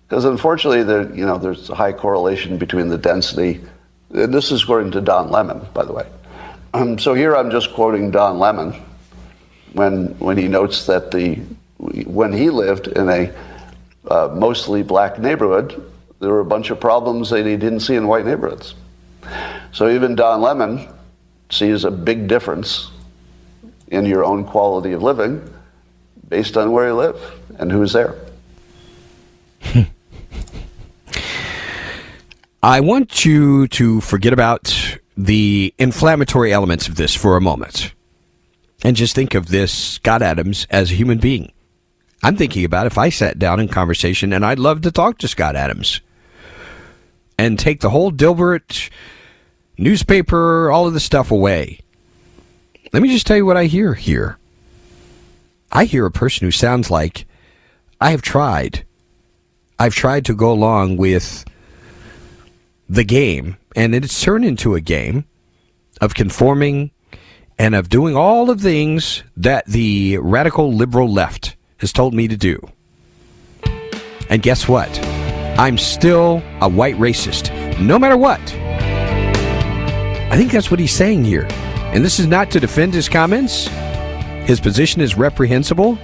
[0.08, 3.62] Because unfortunately, there, you know, there's a high correlation between the density.
[4.12, 6.08] And this is according to Don Lemon, by the way.
[6.74, 8.74] Um, so here I'm just quoting Don Lemon
[9.74, 11.36] when, when he notes that the,
[11.78, 13.34] when he lived in a
[14.08, 18.08] uh, mostly black neighborhood, there were a bunch of problems that he didn't see in
[18.08, 18.76] white neighborhoods.
[19.72, 20.88] So even Don Lemon
[21.50, 22.92] sees a big difference
[23.88, 25.54] in your own quality of living
[26.28, 27.20] based on where you live
[27.60, 28.16] and who's there.
[32.64, 37.94] I want you to forget about the inflammatory elements of this for a moment
[38.84, 41.52] and just think of this Scott Adams as a human being.
[42.24, 45.28] I'm thinking about if I sat down in conversation and I'd love to talk to
[45.28, 46.02] Scott Adams
[47.38, 48.90] and take the whole Dilbert
[49.78, 51.82] newspaper, all of the stuff away.
[52.96, 54.38] Let me just tell you what I hear here.
[55.70, 57.26] I hear a person who sounds like
[58.00, 58.86] I have tried.
[59.78, 61.44] I've tried to go along with
[62.88, 65.26] the game, and it's turned into a game
[66.00, 66.92] of conforming
[67.60, 72.38] and of doing all the things that the radical liberal left has told me to
[72.38, 72.58] do.
[74.30, 74.88] And guess what?
[75.60, 78.40] I'm still a white racist, no matter what.
[80.32, 81.46] I think that's what he's saying here.
[81.96, 83.68] And this is not to defend his comments.
[84.46, 85.96] His position is reprehensible,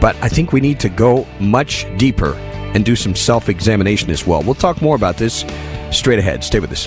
[0.00, 2.32] but I think we need to go much deeper
[2.74, 4.42] and do some self examination as well.
[4.42, 5.44] We'll talk more about this
[5.90, 6.42] straight ahead.
[6.42, 6.86] Stay with us.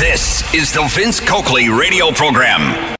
[0.00, 2.96] This is the Vince Coakley radio program.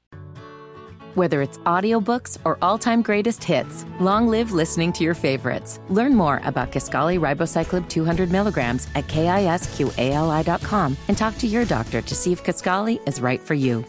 [1.17, 5.81] Whether it's audiobooks or all-time greatest hits, long live listening to your favorites.
[5.89, 12.15] Learn more about Kisqali Ribociclib 200 milligrams at kisqali.com and talk to your doctor to
[12.15, 13.83] see if Kisqali is right for you.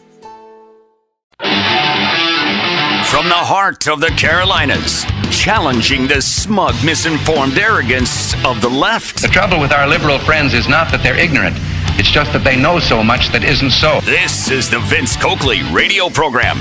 [3.09, 9.21] From the heart of the Carolinas, challenging the smug, misinformed arrogance of the left.
[9.21, 11.57] The trouble with our liberal friends is not that they're ignorant.
[11.99, 13.99] It's just that they know so much that isn't so.
[14.01, 16.57] This is the Vince Coakley radio program.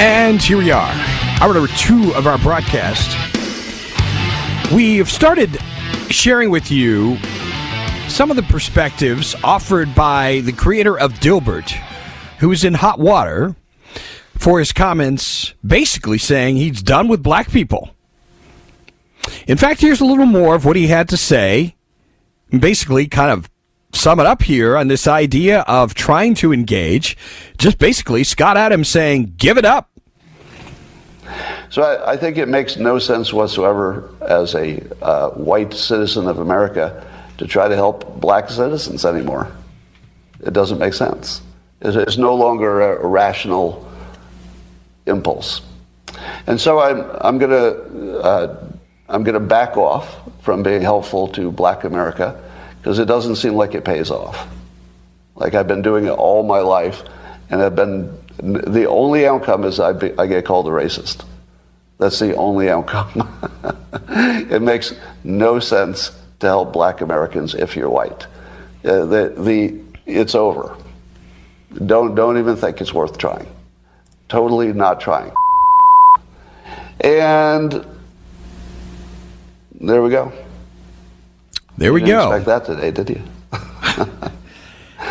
[0.00, 0.92] And here we are,
[1.40, 3.16] hour number two of our broadcast.
[4.72, 5.58] We have started
[6.08, 7.18] sharing with you
[8.06, 11.70] some of the perspectives offered by the creator of Dilbert
[12.38, 13.56] who is in hot water
[14.36, 17.90] for his comments basically saying he's done with black people.
[19.48, 21.74] In fact, here's a little more of what he had to say.
[22.50, 23.50] Basically, kind of
[23.92, 27.16] sum it up here on this idea of trying to engage.
[27.58, 29.90] Just basically, Scott Adams saying, give it up.
[31.70, 36.38] So I, I think it makes no sense whatsoever as a uh, white citizen of
[36.38, 37.06] America
[37.38, 39.52] to try to help black citizens anymore.
[40.40, 41.42] It doesn't make sense
[41.80, 43.90] It is no longer a, rational
[45.06, 45.62] impulse.
[46.46, 48.64] And so I'm, I'm going to uh,
[49.08, 52.38] I'm going to back off from being helpful to black America
[52.78, 54.48] because it doesn't seem like it pays off.
[55.34, 57.02] Like I've been doing it all my life,
[57.50, 61.24] and I've been the only outcome is I, be, I get called a racist.
[61.98, 63.28] That's the only outcome.
[64.08, 68.26] it makes no sense to help black Americans if you're white.
[68.84, 70.76] Uh, the, the, it's over.
[71.84, 73.48] Don't, don't even think it's worth trying.
[74.28, 75.32] Totally not trying.
[77.00, 77.84] And
[79.80, 80.32] there we go.
[81.78, 82.32] There we you go.
[82.32, 83.22] Expect that today, did you?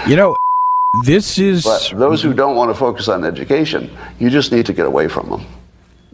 [0.07, 0.35] you know,
[1.05, 1.63] this is.
[1.63, 3.89] But those who don't want to focus on education,
[4.19, 5.45] you just need to get away from them.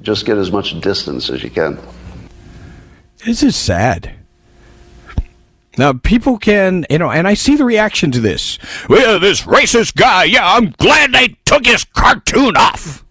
[0.03, 1.79] Just get as much distance as you can.
[3.25, 4.13] This is sad.
[5.75, 8.59] Now, people can, you know, and I see the reaction to this.
[8.87, 13.03] Well, this racist guy, yeah, I'm glad they took his cartoon off.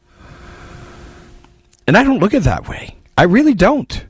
[1.88, 2.96] And I don't look at it that way.
[3.18, 4.04] I really don't.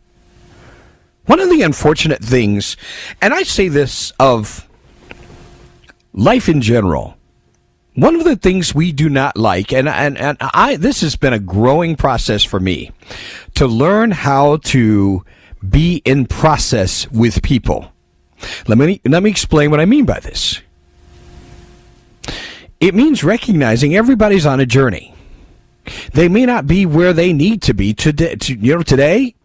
[1.27, 2.77] One of the unfortunate things,
[3.21, 4.69] and I say this of
[6.13, 7.17] life in general,
[7.95, 11.33] one of the things we do not like, and, and, and I, this has been
[11.33, 12.91] a growing process for me
[13.55, 15.25] to learn how to
[15.67, 17.93] be in process with people.
[18.67, 20.61] Let me, let me explain what I mean by this.
[22.81, 25.15] It means recognizing everybody's on a journey.
[26.15, 29.37] They may not be where they need to be today, to, you know, today,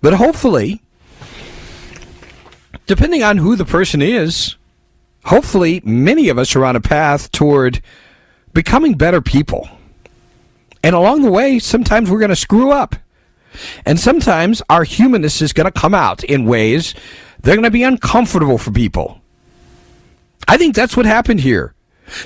[0.00, 0.82] but hopefully,
[2.86, 4.56] depending on who the person is,
[5.24, 7.82] hopefully many of us are on a path toward
[8.52, 9.68] becoming better people.
[10.82, 12.96] And along the way, sometimes we're going to screw up.
[13.84, 16.94] And sometimes our humanness is going to come out in ways
[17.40, 19.20] that are going to be uncomfortable for people.
[20.48, 21.74] I think that's what happened here.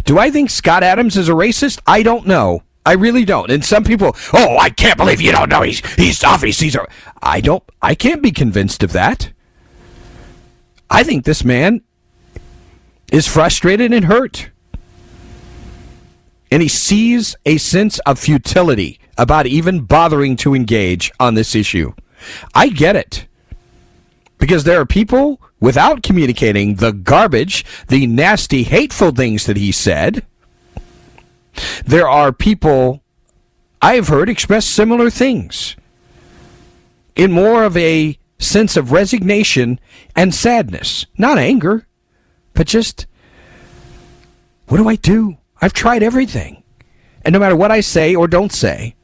[0.04, 1.80] Do I think Scott Adams is a racist?
[1.86, 2.62] I don't know.
[2.86, 3.50] I really don't.
[3.50, 5.62] And some people, oh, I can't believe you don't know.
[5.62, 6.86] He's he's obviously he's a.
[7.22, 7.62] I don't.
[7.80, 9.32] I can't be convinced of that.
[10.90, 11.82] I think this man
[13.10, 14.50] is frustrated and hurt,
[16.50, 21.92] and he sees a sense of futility about even bothering to engage on this issue.
[22.54, 23.26] I get it
[24.38, 30.26] because there are people without communicating the garbage, the nasty, hateful things that he said
[31.84, 33.02] there are people
[33.80, 35.76] I've heard express similar things
[37.14, 39.78] in more of a sense of resignation
[40.16, 41.06] and sadness.
[41.16, 41.86] Not anger,
[42.54, 43.06] but just,
[44.68, 45.38] what do I do?
[45.60, 46.62] I've tried everything.
[47.24, 48.94] And no matter what I say or don't say,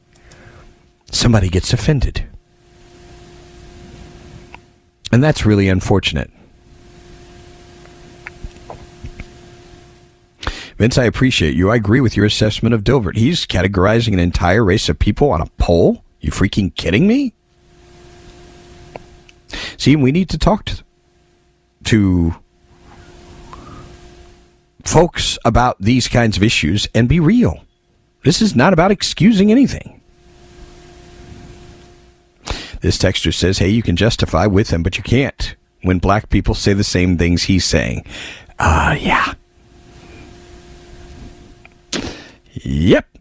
[1.11, 2.27] somebody gets offended.
[5.11, 6.31] And that's really unfortunate.
[10.81, 11.69] Vince, I appreciate you.
[11.69, 13.15] I agree with your assessment of Dilbert.
[13.15, 16.03] He's categorizing an entire race of people on a poll.
[16.21, 17.35] You freaking kidding me?
[19.77, 20.83] See, we need to talk to,
[21.83, 22.35] to
[24.83, 27.63] folks about these kinds of issues and be real.
[28.23, 30.01] This is not about excusing anything.
[32.81, 36.55] This texter says, hey, you can justify with him, but you can't when black people
[36.55, 38.03] say the same things he's saying.
[38.57, 39.35] Uh, yeah.
[42.63, 43.17] Yep.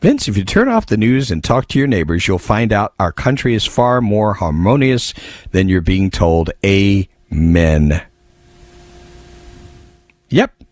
[0.00, 2.94] Vince, if you turn off the news and talk to your neighbors, you'll find out
[3.00, 5.12] our country is far more harmonious
[5.50, 6.50] than you're being told.
[6.64, 8.02] Amen.
[10.28, 10.62] Yep.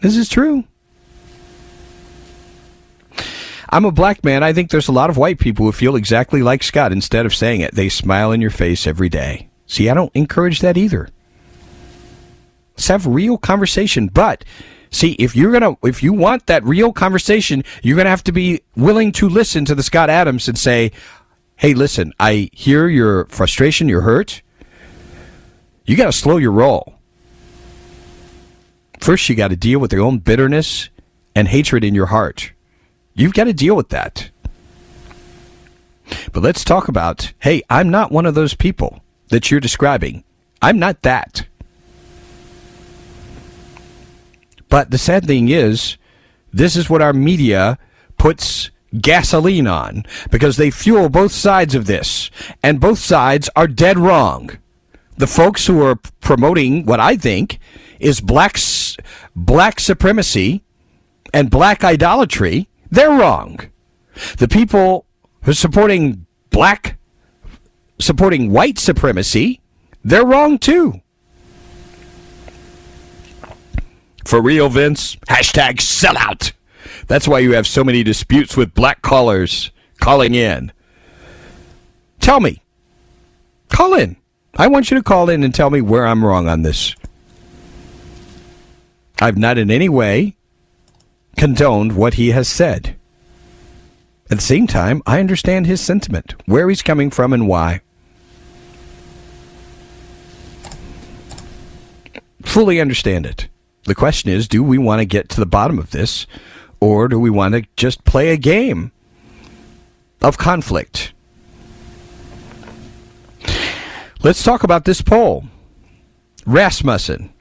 [0.00, 0.64] This is true.
[3.68, 4.42] I'm a black man.
[4.42, 6.92] I think there's a lot of white people who feel exactly like Scott.
[6.92, 9.48] Instead of saying it, they smile in your face every day.
[9.66, 11.08] See, I don't encourage that either.
[12.76, 14.06] Let's have real conversation.
[14.06, 14.44] But
[14.94, 18.60] See, if you're gonna, if you want that real conversation, you're gonna have to be
[18.76, 20.92] willing to listen to the Scott Adams and say,
[21.56, 24.40] "Hey, listen, I hear your frustration, your hurt.
[25.84, 26.94] You got to slow your roll.
[29.00, 30.90] First, you got to deal with your own bitterness
[31.34, 32.52] and hatred in your heart.
[33.14, 34.30] You've got to deal with that."
[36.32, 40.22] But let's talk about, hey, I'm not one of those people that you're describing.
[40.62, 41.48] I'm not that.
[44.74, 45.98] But the sad thing is,
[46.52, 47.78] this is what our media
[48.18, 52.28] puts gasoline on because they fuel both sides of this,
[52.60, 54.50] and both sides are dead wrong.
[55.16, 57.60] The folks who are promoting what I think
[58.00, 58.58] is black
[59.36, 60.64] black supremacy
[61.32, 63.60] and black idolatry, they're wrong.
[64.38, 65.06] The people
[65.42, 66.98] who are supporting black
[68.00, 69.60] supporting white supremacy,
[70.02, 71.00] they're wrong too.
[74.24, 75.16] For real, Vince?
[75.28, 76.52] Hashtag sellout.
[77.06, 79.70] That's why you have so many disputes with black callers
[80.00, 80.72] calling in.
[82.20, 82.62] Tell me.
[83.68, 84.16] Call in.
[84.56, 86.94] I want you to call in and tell me where I'm wrong on this.
[89.20, 90.36] I've not in any way
[91.36, 92.96] condoned what he has said.
[94.30, 97.82] At the same time, I understand his sentiment, where he's coming from and why.
[102.42, 103.48] Fully understand it.
[103.84, 106.26] The question is do we want to get to the bottom of this,
[106.80, 108.92] or do we want to just play a game
[110.22, 111.12] of conflict?
[114.22, 115.44] Let's talk about this poll.
[116.46, 117.32] Rasmussen.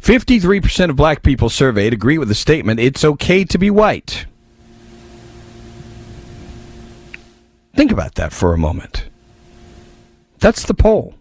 [0.00, 4.26] 53% of black people surveyed agree with the statement, it's okay to be white.
[7.74, 9.08] Think about that for a moment.
[10.38, 11.14] That's the poll.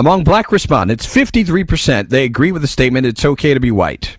[0.00, 4.16] Among black respondents, 53% they agree with the statement it's okay to be white.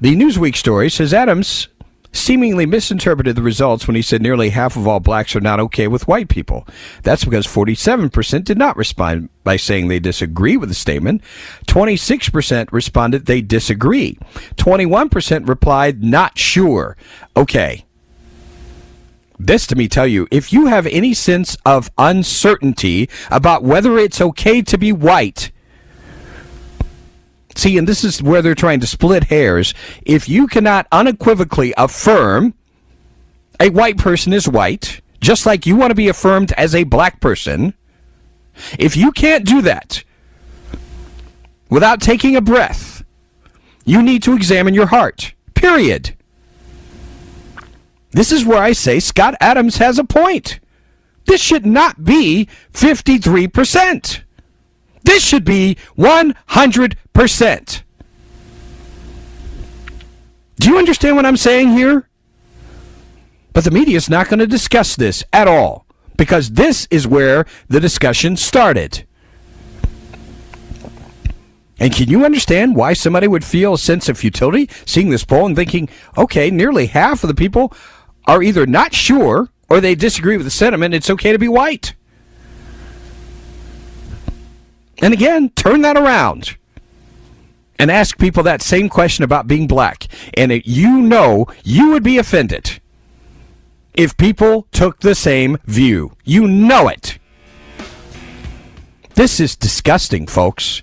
[0.00, 1.66] The Newsweek story says Adams
[2.12, 5.88] seemingly misinterpreted the results when he said nearly half of all blacks are not okay
[5.88, 6.68] with white people.
[7.02, 11.20] That's because 47% did not respond by saying they disagree with the statement.
[11.66, 14.20] 26% responded they disagree.
[14.54, 16.96] 21% replied not sure.
[17.36, 17.84] Okay.
[19.42, 24.20] This to me tell you, if you have any sense of uncertainty about whether it's
[24.20, 25.50] okay to be white,
[27.56, 29.74] See, and this is where they're trying to split hairs.
[30.02, 32.54] If you cannot unequivocally affirm
[33.58, 37.20] a white person is white, just like you want to be affirmed as a black
[37.20, 37.74] person,
[38.78, 40.04] if you can't do that
[41.68, 43.04] without taking a breath,
[43.84, 45.34] you need to examine your heart.
[45.54, 46.16] Period.
[48.12, 50.60] This is where I say Scott Adams has a point.
[51.26, 54.22] This should not be 53%.
[55.04, 57.82] This should be 100%.
[60.56, 62.08] Do you understand what I'm saying here?
[63.52, 65.86] But the media is not going to discuss this at all
[66.16, 69.06] because this is where the discussion started.
[71.78, 75.46] And can you understand why somebody would feel a sense of futility seeing this poll
[75.46, 77.72] and thinking, okay, nearly half of the people
[78.26, 81.94] are either not sure or they disagree with the sentiment, it's okay to be white?
[85.02, 86.56] And again, turn that around
[87.78, 90.06] and ask people that same question about being black.
[90.34, 92.80] And it, you know you would be offended
[93.94, 96.12] if people took the same view.
[96.24, 97.18] You know it.
[99.14, 100.82] This is disgusting, folks.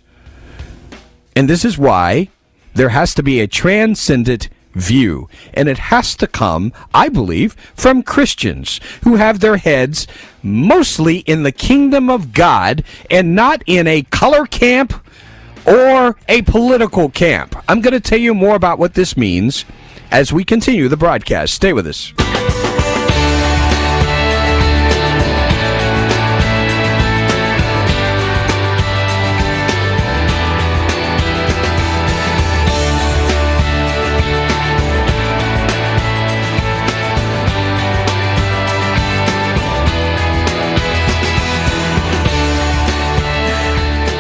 [1.36, 2.30] And this is why
[2.74, 5.30] there has to be a transcendent view.
[5.54, 10.08] And it has to come, I believe, from Christians who have their heads
[10.42, 14.94] mostly in the kingdom of God and not in a color camp
[15.66, 17.56] or a political camp.
[17.68, 19.66] I'm going to tell you more about what this means
[20.12, 21.54] as we continue the broadcast.
[21.54, 22.14] Stay with us.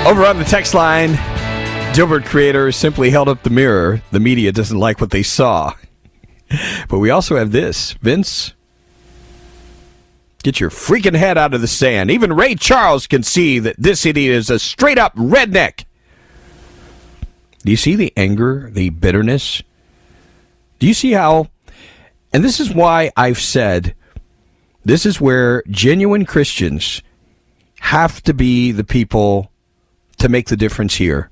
[0.07, 1.15] Over on the text line,
[1.93, 4.01] Dilbert creator simply held up the mirror.
[4.11, 5.73] The media doesn't like what they saw.
[6.87, 7.91] But we also have this.
[8.01, 8.53] Vince,
[10.43, 12.09] get your freaking head out of the sand.
[12.09, 15.83] Even Ray Charles can see that this idiot is a straight up redneck.
[17.65, 19.61] Do you see the anger, the bitterness?
[20.79, 21.49] Do you see how?
[22.31, 23.93] And this is why I've said
[24.85, 27.01] this is where genuine Christians
[27.81, 29.51] have to be the people
[30.20, 31.30] to make the difference here,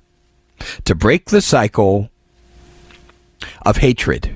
[0.86, 2.10] to break the cycle
[3.66, 4.36] of hatred.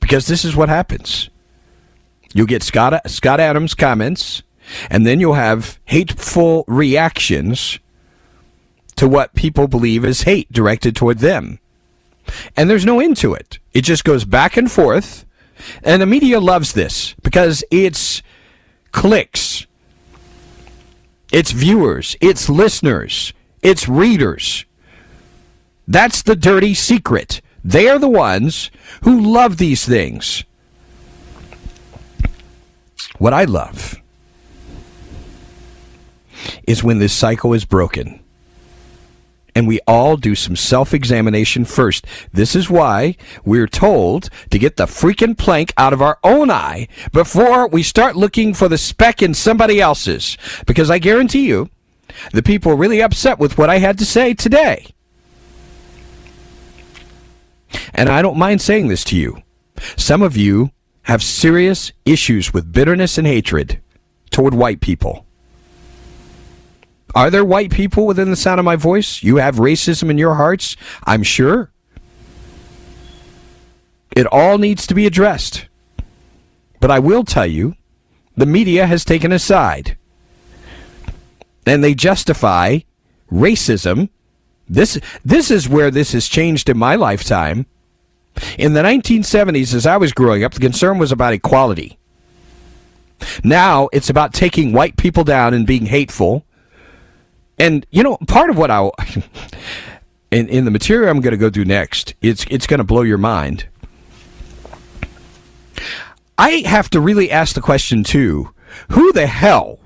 [0.00, 1.30] Because this is what happens.
[2.34, 4.42] You'll get Scott, Scott Adams' comments,
[4.90, 7.78] and then you'll have hateful reactions
[8.96, 11.58] to what people believe is hate directed toward them.
[12.56, 13.58] And there's no end to it.
[13.72, 15.26] It just goes back and forth.
[15.82, 18.22] And the media loves this because it's
[18.92, 19.66] clicks
[21.34, 24.64] its viewers, its listeners, its readers.
[25.88, 27.40] That's the dirty secret.
[27.64, 28.70] They are the ones
[29.02, 30.44] who love these things.
[33.18, 34.00] What I love
[36.68, 38.23] is when this cycle is broken
[39.54, 42.06] and we all do some self examination first.
[42.32, 46.88] This is why we're told to get the freaking plank out of our own eye
[47.12, 50.36] before we start looking for the speck in somebody else's.
[50.66, 51.70] Because I guarantee you,
[52.32, 54.86] the people are really upset with what I had to say today.
[57.92, 59.42] And I don't mind saying this to you.
[59.96, 60.70] Some of you
[61.02, 63.80] have serious issues with bitterness and hatred
[64.30, 65.26] toward white people.
[67.14, 69.22] Are there white people within the sound of my voice?
[69.22, 70.76] You have racism in your hearts?
[71.04, 71.70] I'm sure.
[74.16, 75.68] It all needs to be addressed.
[76.80, 77.74] But I will tell you,
[78.36, 79.96] the media has taken a side.
[81.66, 82.80] And they justify
[83.30, 84.08] racism.
[84.68, 87.66] This, this is where this has changed in my lifetime.
[88.58, 91.98] In the 1970s, as I was growing up, the concern was about equality.
[93.44, 96.44] Now it's about taking white people down and being hateful
[97.58, 98.90] and you know, part of what I
[100.30, 103.02] in in the material I'm going to go through next, it's it's going to blow
[103.02, 103.66] your mind.
[106.36, 108.52] I have to really ask the question too:
[108.90, 109.78] Who the hell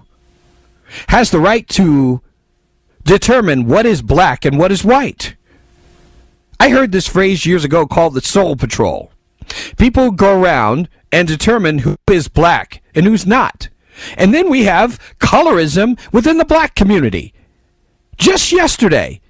[1.08, 2.22] has the right to
[3.04, 5.36] determine what is black and what is white?
[6.60, 9.12] I heard this phrase years ago called the Soul Patrol.
[9.76, 13.68] People go around and determine who is black and who's not.
[14.16, 17.32] And then we have colorism within the black community.
[18.18, 19.20] Just yesterday.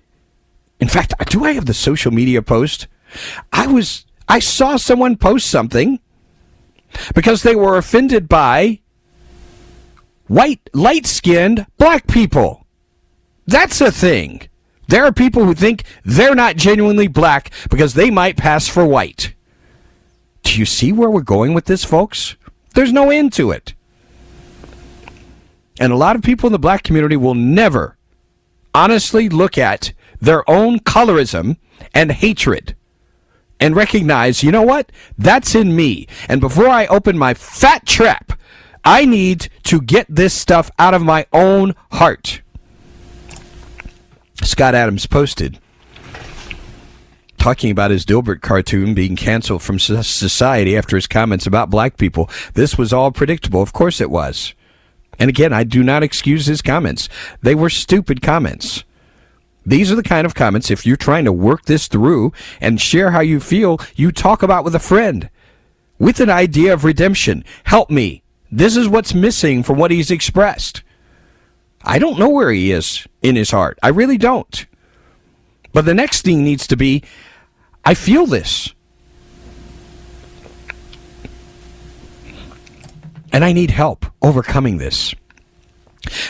[0.81, 2.89] In fact, do I have the social media post?
[3.53, 6.01] I was I saw someone post something
[7.15, 8.81] because they were offended by
[10.27, 12.67] white light-skinned black people.
[13.47, 14.49] That's a thing.
[14.89, 19.35] There are people who think they're not genuinely black because they might pass for white.
[20.43, 22.37] Do you see where we're going with this, folks?
[22.75, 23.75] There's no end to it.
[25.81, 27.98] And a lot of people in the black community will never
[28.79, 31.57] honestly look at their own colorism
[31.93, 32.77] and hatred
[33.59, 34.93] and recognize, you know what?
[35.19, 36.07] That's in me.
[36.29, 38.33] And before I open my fat trap,
[38.85, 42.43] I need to get this stuff out of my own heart.
[44.45, 45.59] Scott Adams posted
[47.37, 52.29] talking about his Dilbert cartoon being canceled from society after his comments about black people.
[52.55, 53.63] This was all predictable.
[53.63, 54.55] Of course it was.
[55.19, 57.09] And again, I do not excuse his comments.
[57.43, 58.85] They were stupid comments.
[59.67, 63.11] These are the kind of comments, if you're trying to work this through and share
[63.11, 65.29] how you feel, you talk about with a friend
[65.99, 67.45] with an idea of redemption.
[67.65, 68.23] Help me.
[68.51, 70.83] This is what's missing from what he's expressed.
[71.83, 73.79] I don't know where he is in his heart.
[73.83, 74.67] I really don't.
[75.73, 77.03] But the next thing needs to be
[77.85, 78.75] I feel this.
[83.33, 85.15] And I need help overcoming this.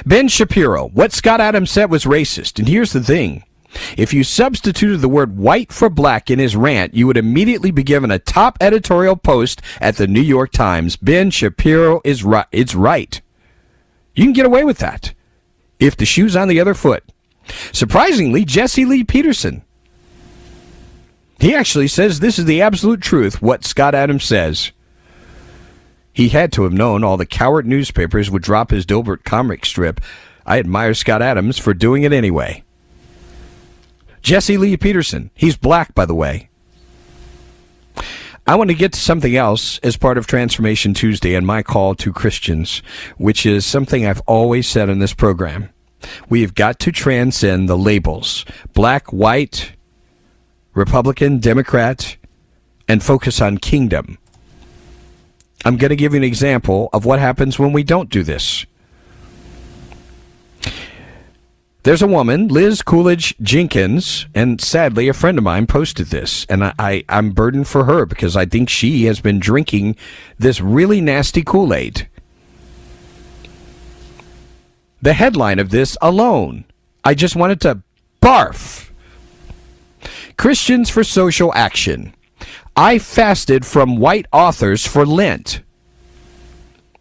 [0.05, 2.59] Ben Shapiro, what Scott Adams said was racist.
[2.59, 3.45] And here's the thing.
[3.97, 7.83] If you substituted the word white for black in his rant, you would immediately be
[7.83, 10.97] given a top editorial post at the New York Times.
[10.97, 12.47] Ben Shapiro is right.
[12.51, 13.21] It's right.
[14.15, 15.13] You can get away with that
[15.79, 17.05] if the shoe's on the other foot.
[17.73, 19.63] Surprisingly, Jesse Lee Peterson.
[21.39, 24.73] He actually says this is the absolute truth, what Scott Adams says.
[26.19, 30.01] He had to have known all the coward newspapers would drop his Dilbert comic strip.
[30.45, 32.65] I admire Scott Adams for doing it anyway.
[34.21, 35.31] Jesse Lee Peterson.
[35.33, 36.51] He's black, by the way.
[38.49, 41.95] I want to get to something else as part of Transformation Tuesday and my call
[41.95, 42.83] to Christians,
[43.17, 45.69] which is something I've always said in this program.
[46.29, 48.45] We've got to transcend the labels
[48.75, 49.71] black, white,
[50.75, 52.17] Republican, Democrat,
[52.89, 54.19] and focus on kingdom.
[55.65, 58.65] I'm going to give you an example of what happens when we don't do this.
[61.85, 66.65] There's a woman, Liz Cooledge Jenkins, and sadly, a friend of mine posted this, and
[66.65, 69.97] I, I, am burdened for her because I think she has been drinking
[70.39, 72.09] this really nasty Kool Aid.
[75.01, 76.65] The headline of this alone,
[77.05, 77.81] I just wanted to
[78.21, 78.91] barf.
[80.37, 82.15] Christians for Social Action.
[82.79, 85.63] I fasted from white authors for Lent.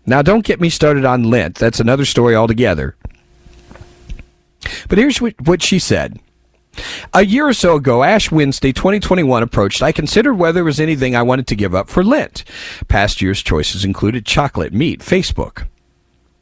[0.08, 1.54] Now, don't get me started on Lent.
[1.54, 2.96] That's another story altogether.
[4.90, 6.20] But here's what she said.
[7.14, 9.84] A year or so ago, Ash Wednesday 2021 approached.
[9.84, 12.44] I considered whether there was anything I wanted to give up for Lent.
[12.88, 15.68] Past year's choices included chocolate, meat, Facebook.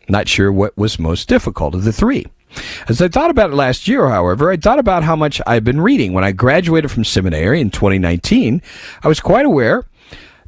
[0.07, 2.25] Not sure what was most difficult of the three.
[2.87, 5.81] As I thought about it last year, however, I thought about how much I've been
[5.81, 6.13] reading.
[6.13, 8.61] When I graduated from seminary in 2019,
[9.03, 9.85] I was quite aware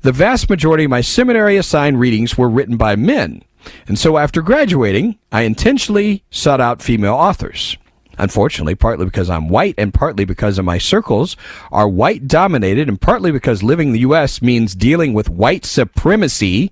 [0.01, 3.43] the vast majority of my seminary assigned readings were written by men.
[3.87, 7.77] And so after graduating, I intentionally sought out female authors.
[8.17, 11.37] Unfortunately, partly because I'm white and partly because of my circles
[11.71, 14.41] are white dominated and partly because living in the U.S.
[14.41, 16.71] means dealing with white supremacy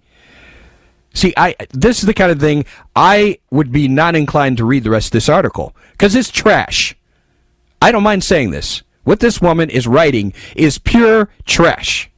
[1.16, 4.84] See, I this is the kind of thing I would be not inclined to read
[4.84, 6.95] the rest of this article because it's trash.
[7.82, 8.84] I don't mind saying this.
[9.03, 12.11] What this woman is writing is pure trash.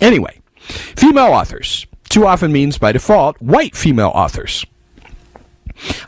[0.00, 1.86] Anyway, Female authors.
[2.08, 4.64] Too often means by default white female authors.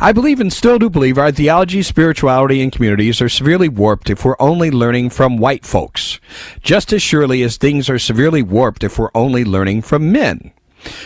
[0.01, 4.25] I believe and still do believe our theology, spirituality, and communities are severely warped if
[4.25, 6.19] we're only learning from white folks,
[6.61, 10.53] just as surely as things are severely warped if we're only learning from men.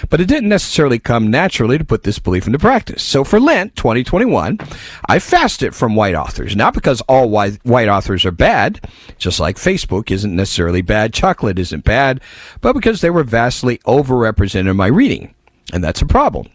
[0.09, 3.03] But it didn't necessarily come naturally to put this belief into practice.
[3.03, 4.59] So for Lent 2021,
[5.09, 10.11] I fasted from white authors, not because all white, authors are bad, just like Facebook
[10.11, 12.21] isn't necessarily bad, chocolate isn't bad,
[12.61, 15.35] but because they were vastly overrepresented in my reading.
[15.73, 16.49] And that's a problem.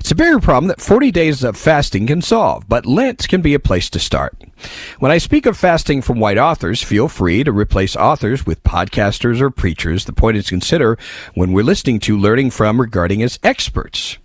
[0.00, 3.54] It's a bigger problem that 40 days of fasting can solve, but Lent can be
[3.54, 4.36] a place to start.
[4.98, 9.40] When I speak of fasting from white authors, feel free to replace authors with podcasters
[9.40, 10.04] or preachers.
[10.04, 10.98] The point is to consider
[11.34, 14.18] when we're listening to learning from regarding as experts.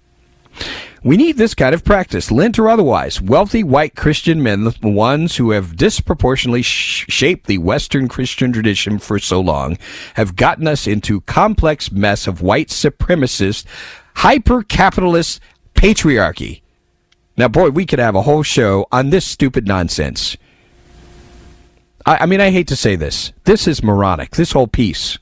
[1.03, 3.19] We need this kind of practice, Lent or otherwise.
[3.21, 8.99] Wealthy white Christian men, the ones who have disproportionately sh- shaped the Western Christian tradition
[8.99, 9.77] for so long,
[10.13, 13.65] have gotten us into complex mess of white supremacist
[14.15, 15.39] hyper capitalist
[15.73, 16.61] patriarchy.
[17.35, 20.37] Now, boy, we could have a whole show on this stupid nonsense.
[22.05, 23.33] I, I, mean, I hate to say this.
[23.45, 25.17] This is moronic, this whole piece.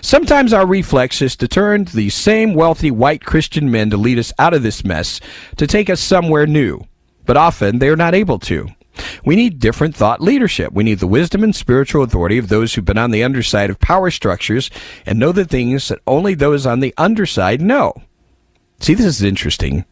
[0.00, 4.18] Sometimes our reflex is to turn to these same wealthy white Christian men to lead
[4.18, 5.20] us out of this mess,
[5.56, 6.84] to take us somewhere new.
[7.24, 8.68] But often they are not able to.
[9.24, 10.72] We need different thought leadership.
[10.72, 13.80] We need the wisdom and spiritual authority of those who've been on the underside of
[13.80, 14.70] power structures
[15.06, 17.94] and know the things that only those on the underside know.
[18.82, 19.84] See, this is interesting.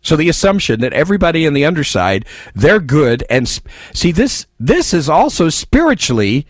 [0.00, 2.24] So the assumption that everybody in the underside,
[2.54, 6.46] they're good and sp- see this this is also spiritually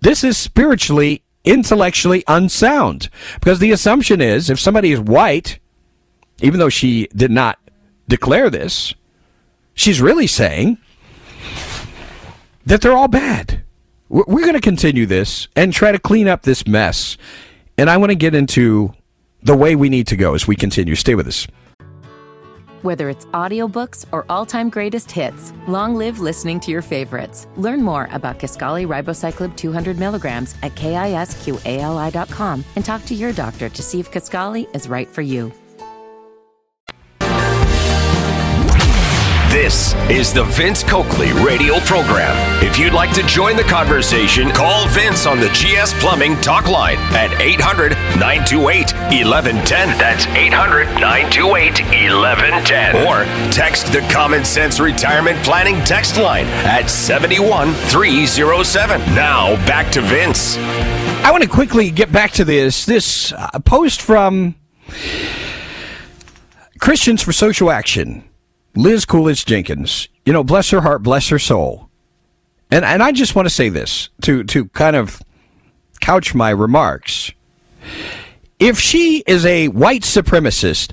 [0.00, 5.60] this is spiritually intellectually unsound because the assumption is if somebody is white
[6.40, 7.58] even though she did not
[8.08, 8.94] declare this
[9.74, 10.78] she's really saying
[12.66, 13.62] that they're all bad.
[14.08, 17.16] We're, we're going to continue this and try to clean up this mess.
[17.78, 18.92] And I want to get into
[19.46, 20.94] the way we need to go as we continue.
[20.94, 21.46] Stay with us.
[22.82, 27.46] Whether it's audiobooks or all-time greatest hits, long live listening to your favorites.
[27.56, 33.82] Learn more about Kisqali Ribociclib 200 milligrams at kisqali.com and talk to your doctor to
[33.82, 35.52] see if Kisqali is right for you.
[39.56, 42.36] This is the Vince Coakley radio program.
[42.62, 46.98] If you'd like to join the conversation, call Vince on the GS Plumbing talk line
[47.14, 49.96] at 800 928 1110.
[49.96, 53.06] That's 800 928 1110.
[53.06, 59.00] Or text the Common Sense Retirement Planning text line at 71307.
[59.14, 60.58] Now back to Vince.
[60.58, 62.84] I want to quickly get back to this.
[62.84, 64.54] This uh, post from
[66.78, 68.25] Christians for Social Action.
[68.76, 71.88] Liz Cooledge Jenkins, you know, bless her heart, bless her soul.
[72.70, 75.22] And and I just want to say this to to kind of
[76.00, 77.32] couch my remarks.
[78.58, 80.92] If she is a white supremacist,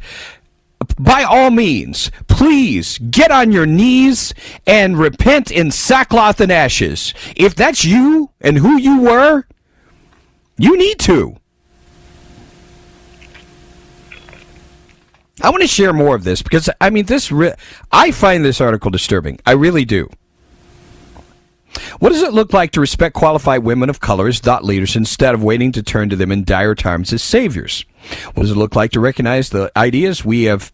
[0.98, 4.34] by all means, please get on your knees
[4.68, 7.14] and repent in sackcloth and ashes.
[7.36, 9.46] If that's you and who you were,
[10.58, 11.38] you need to.
[15.42, 17.32] I want to share more of this because I mean this.
[17.32, 17.56] Re-
[17.92, 19.40] I find this article disturbing.
[19.46, 20.10] I really do.
[22.00, 25.34] What does it look like to respect qualified women of color as thought leaders instead
[25.34, 27.84] of waiting to turn to them in dire times as saviors?
[28.34, 30.72] What does it look like to recognize the ideas we have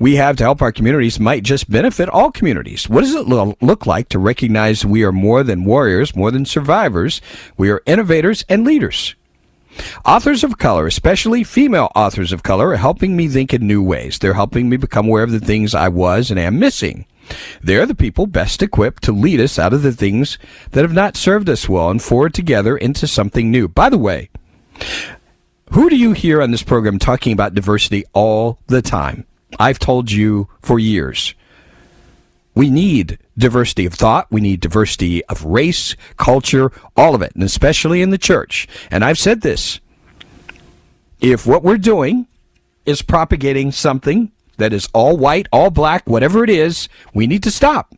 [0.00, 2.88] we have to help our communities might just benefit all communities?
[2.88, 6.44] What does it lo- look like to recognize we are more than warriors, more than
[6.44, 7.20] survivors?
[7.56, 9.14] We are innovators and leaders.
[10.04, 14.18] Authors of color, especially female authors of color, are helping me think in new ways.
[14.18, 17.06] They're helping me become aware of the things I was and am missing.
[17.62, 20.38] They're the people best equipped to lead us out of the things
[20.72, 23.68] that have not served us well and forward together into something new.
[23.68, 24.28] By the way,
[25.70, 29.24] who do you hear on this program talking about diversity all the time?
[29.58, 31.34] I've told you for years.
[32.54, 34.26] We need diversity of thought.
[34.30, 38.68] We need diversity of race, culture, all of it, and especially in the church.
[38.90, 39.80] And I've said this.
[41.20, 42.26] If what we're doing
[42.84, 47.50] is propagating something that is all white, all black, whatever it is, we need to
[47.50, 47.94] stop.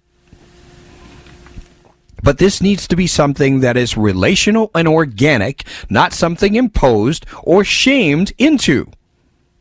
[2.23, 7.65] But this needs to be something that is relational and organic, not something imposed or
[7.65, 8.91] shamed into.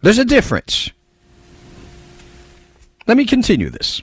[0.02, 0.90] There's a difference.
[3.06, 4.02] Let me continue this.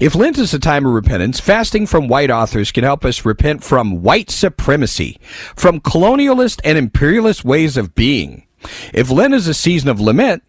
[0.00, 3.64] If Lent is a time of repentance, fasting from white authors can help us repent
[3.64, 5.18] from white supremacy,
[5.56, 8.46] from colonialist and imperialist ways of being.
[8.92, 10.42] If Lent is a season of lament,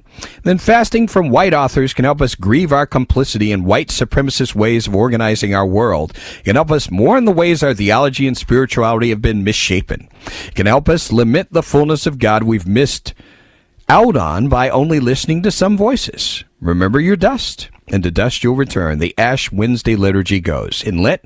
[0.43, 4.87] then fasting from white authors can help us grieve our complicity in white supremacist ways
[4.87, 6.17] of organizing our world.
[6.39, 10.09] It can help us mourn the ways our theology and spirituality have been misshapen.
[10.47, 13.13] It can help us lament the fullness of God we've missed
[13.87, 16.43] out on by only listening to some voices.
[16.61, 18.99] Remember your dust, and to dust you'll return.
[18.99, 20.83] The Ash Wednesday liturgy goes.
[20.83, 21.21] In Lent,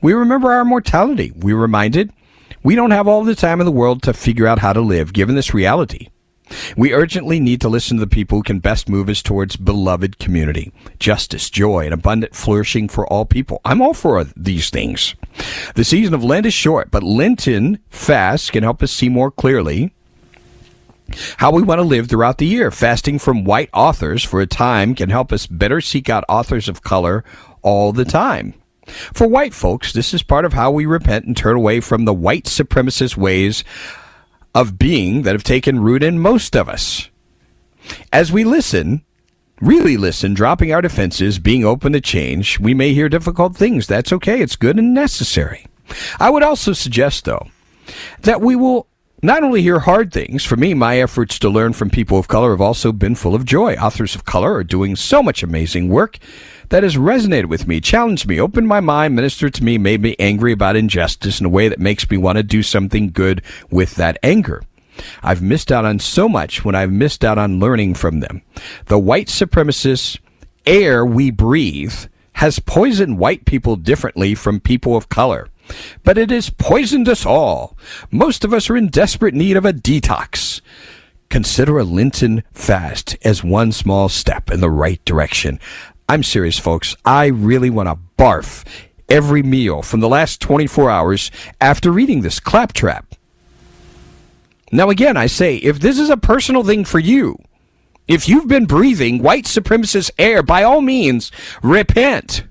[0.00, 1.32] we remember our mortality.
[1.34, 2.12] We're reminded
[2.62, 5.12] we don't have all the time in the world to figure out how to live,
[5.12, 6.08] given this reality.
[6.76, 10.20] We urgently need to listen to the people who can best move us towards beloved
[10.20, 13.60] community, justice, joy, and abundant flourishing for all people.
[13.64, 15.16] I'm all for these things.
[15.74, 19.95] The season of Lent is short, but Lenten fasts can help us see more clearly
[21.38, 22.70] how we want to live throughout the year.
[22.70, 26.82] Fasting from white authors for a time can help us better seek out authors of
[26.82, 27.24] color
[27.62, 28.54] all the time.
[28.86, 32.14] For white folks, this is part of how we repent and turn away from the
[32.14, 33.64] white supremacist ways
[34.54, 37.10] of being that have taken root in most of us.
[38.12, 39.04] As we listen,
[39.60, 43.86] really listen, dropping our defenses, being open to change, we may hear difficult things.
[43.86, 44.40] That's okay.
[44.40, 45.66] It's good and necessary.
[46.18, 47.46] I would also suggest, though,
[48.20, 48.88] that we will
[49.26, 52.50] not only hear hard things, for me, my efforts to learn from people of color
[52.50, 53.74] have also been full of joy.
[53.74, 56.18] Authors of color are doing so much amazing work
[56.68, 60.14] that has resonated with me, challenged me, opened my mind, ministered to me, made me
[60.20, 63.96] angry about injustice in a way that makes me want to do something good with
[63.96, 64.62] that anger.
[65.24, 68.42] I've missed out on so much when I've missed out on learning from them.
[68.86, 70.20] The white supremacist
[70.64, 71.94] air we breathe
[72.34, 75.48] has poisoned white people differently from people of color.
[76.04, 77.76] But it has poisoned us all.
[78.10, 80.60] Most of us are in desperate need of a detox.
[81.28, 85.58] Consider a Lenten fast as one small step in the right direction.
[86.08, 86.96] I'm serious, folks.
[87.04, 88.64] I really want to barf
[89.08, 93.14] every meal from the last 24 hours after reading this claptrap.
[94.72, 97.38] Now, again, I say, if this is a personal thing for you,
[98.08, 102.44] if you've been breathing white supremacist air, by all means, repent.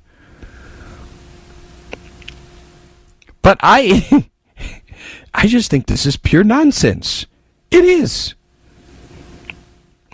[3.46, 4.28] But I,
[5.36, 7.28] I just think this is pure nonsense.
[7.70, 8.34] It is.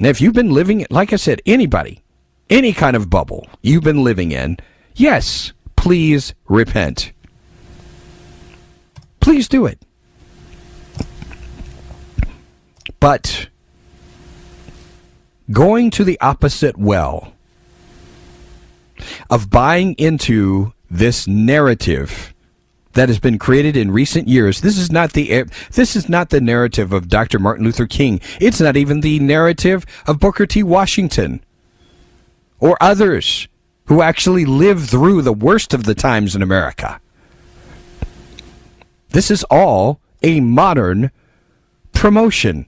[0.01, 2.03] Now, if you've been living, like I said, anybody,
[2.49, 4.57] any kind of bubble you've been living in,
[4.95, 7.13] yes, please repent.
[9.21, 9.79] Please do it.
[12.99, 13.47] But
[15.49, 17.33] going to the opposite well
[19.29, 22.33] of buying into this narrative
[22.93, 24.61] that has been created in recent years.
[24.61, 27.39] This is not the eh, this is not the narrative of Dr.
[27.39, 28.19] Martin Luther King.
[28.39, 30.63] It's not even the narrative of Booker T.
[30.63, 31.43] Washington
[32.59, 33.47] or others
[33.85, 37.01] who actually lived through the worst of the times in America.
[39.09, 41.11] This is all a modern
[41.91, 42.67] promotion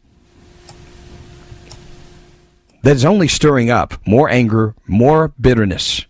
[2.82, 6.06] that is only stirring up more anger, more bitterness.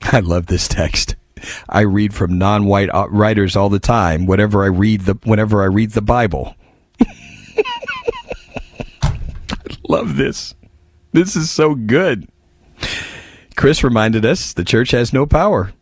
[0.02, 1.16] I love this text.
[1.68, 4.26] I read from non-white uh, writers all the time.
[4.26, 6.54] Whenever I read the whenever I read the Bible,
[9.02, 9.16] I
[9.88, 10.54] love this.
[11.12, 12.28] This is so good.
[13.56, 15.72] Chris reminded us the church has no power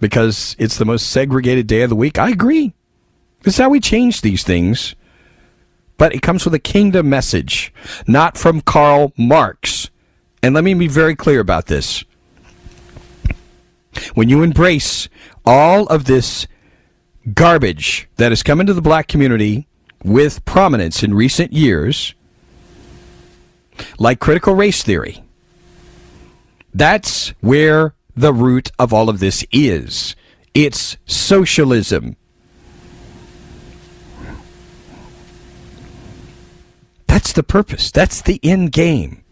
[0.00, 2.18] because it's the most segregated day of the week.
[2.18, 2.74] I agree.
[3.42, 4.94] This is how we change these things.
[5.96, 7.72] But it comes with a kingdom message,
[8.06, 9.90] not from Karl Marx.
[10.42, 12.04] And let me be very clear about this.
[14.14, 15.08] When you embrace
[15.44, 16.46] all of this
[17.32, 19.66] garbage that has come into the black community
[20.02, 22.14] with prominence in recent years,
[23.98, 25.24] like critical race theory.
[26.72, 30.14] That's where the root of all of this is.
[30.52, 32.16] It's socialism.
[37.06, 37.90] That's the purpose.
[37.90, 39.23] That's the end game.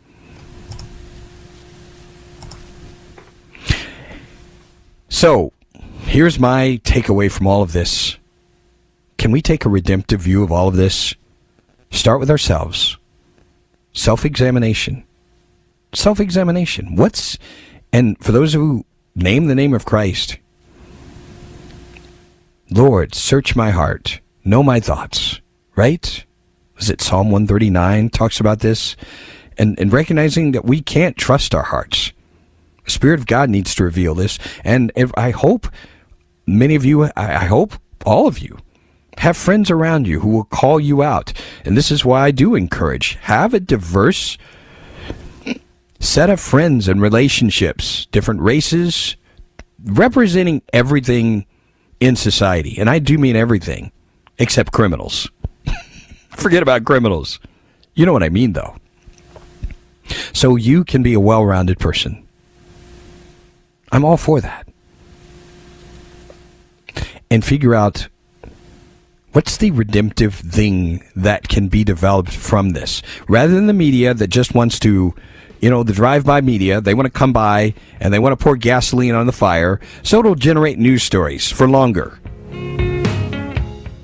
[5.23, 5.53] So,
[6.01, 8.17] here's my takeaway from all of this.
[9.19, 11.15] Can we take a redemptive view of all of this?
[11.93, 12.97] Start with ourselves
[13.93, 15.05] self examination.
[15.95, 16.97] Self examination.
[16.97, 17.39] What's,
[17.93, 20.39] and for those who name the name of Christ,
[22.69, 25.41] Lord, search my heart, know my thoughts,
[25.77, 26.25] right?
[26.75, 28.97] Was it Psalm 139 talks about this?
[29.57, 32.13] And, and recognizing that we can't trust our hearts.
[32.87, 34.39] Spirit of God needs to reveal this.
[34.65, 35.69] And if, I hope
[36.47, 37.75] many of you, I, I hope
[38.05, 38.59] all of you,
[39.19, 41.33] have friends around you who will call you out.
[41.65, 44.39] And this is why I do encourage have a diverse
[46.01, 49.17] set of friends and relationships, different races,
[49.85, 51.47] representing everything
[52.01, 52.77] in society.
[52.79, 53.93] And I do mean everything
[54.39, 55.31] except criminals.
[56.31, 57.39] Forget about criminals.
[57.95, 58.77] You know what I mean, though.
[60.33, 62.27] So you can be a well rounded person.
[63.93, 64.67] I'm all for that.
[67.31, 68.09] And figure out
[69.33, 73.03] what's the redemptive thing that can be developed from this.
[73.29, 75.15] Rather than the media that just wants to
[75.61, 78.57] you know the drive-by media they want to come by and they want to pour
[78.57, 82.19] gasoline on the fire so it'll generate news stories for longer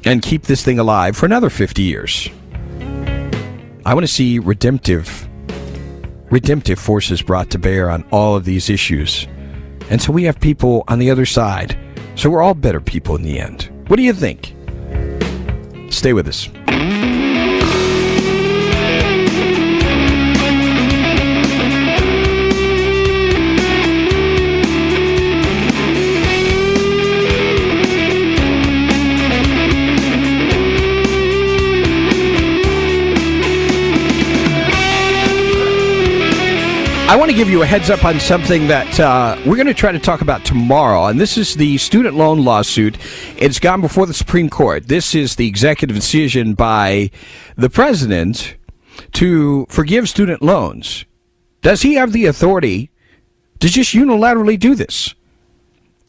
[0.05, 2.31] and keep this thing alive for another 50 years.
[3.85, 5.29] I want to see redemptive
[6.31, 9.27] redemptive forces brought to bear on all of these issues
[9.91, 11.79] and so we have people on the other side.
[12.15, 13.71] So we're all better people in the end.
[13.89, 14.55] What do you think?
[15.91, 16.49] Stay with us.
[37.09, 39.73] I want to give you a heads up on something that uh, we're going to
[39.73, 42.99] try to talk about tomorrow, and this is the student loan lawsuit.
[43.39, 44.89] It's gone before the Supreme Court.
[44.89, 47.11] This is the executive decision by
[47.57, 48.57] the president
[49.13, 51.07] to forgive student loans.
[51.63, 52.91] Does he have the authority
[53.61, 55.15] to just unilaterally do this?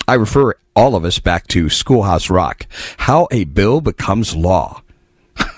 [0.06, 2.68] I refer all of us back to Schoolhouse Rock.
[2.98, 4.84] How a bill becomes law.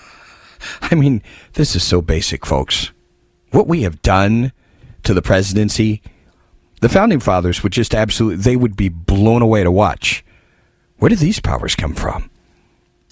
[0.84, 1.24] I mean,
[1.54, 2.92] this is so basic, folks.
[3.50, 4.52] What we have done
[5.04, 6.02] to the presidency,
[6.82, 10.24] the founding fathers would just absolutely, they would be blown away to watch.
[10.98, 12.30] Where did these powers come from?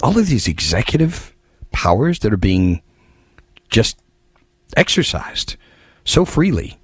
[0.02, 1.36] All of these executive
[1.72, 2.82] powers that are being
[3.70, 4.00] just
[4.76, 5.56] exercised
[6.04, 6.78] so freely.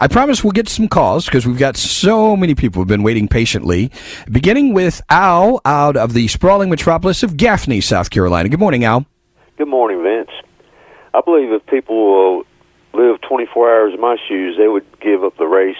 [0.00, 3.26] I promise we'll get some calls because we've got so many people who've been waiting
[3.26, 3.90] patiently.
[4.30, 8.48] Beginning with Al out of the sprawling metropolis of Gaffney, South Carolina.
[8.48, 9.06] Good morning, Al.
[9.56, 10.30] Good morning, Vince.
[11.14, 12.44] I believe if people will
[12.92, 15.76] lived 24 hours in my shoes, they would give up the race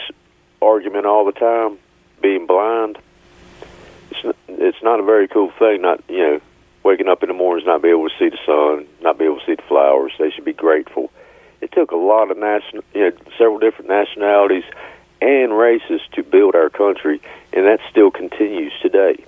[0.61, 1.78] argument all the time,
[2.20, 2.98] being blind.
[4.11, 5.82] It's not, it's not a very cool thing.
[5.82, 6.40] Not you know,
[6.82, 9.40] waking up in the mornings not be able to see the sun, not be able
[9.40, 10.12] to see the flowers.
[10.18, 11.11] They should be grateful.
[11.61, 14.64] It took a lot of national, you know, several different nationalities
[15.20, 17.20] and races to build our country,
[17.52, 19.24] and that still continues today.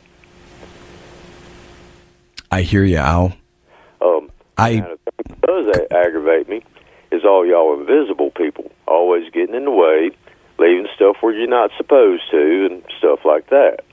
[2.53, 3.33] I hear you, Al.
[4.01, 4.97] Um, I
[5.43, 6.63] does aggravate me
[7.11, 10.11] is all y'all invisible people, always getting in the way,
[10.59, 13.85] leaving stuff where you're not supposed to, and stuff like that.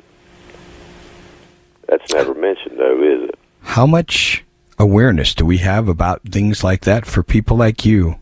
[1.88, 3.40] That's never mentioned, though, is it?
[3.62, 4.44] How much
[4.78, 8.20] awareness do we have about things like that for people like you?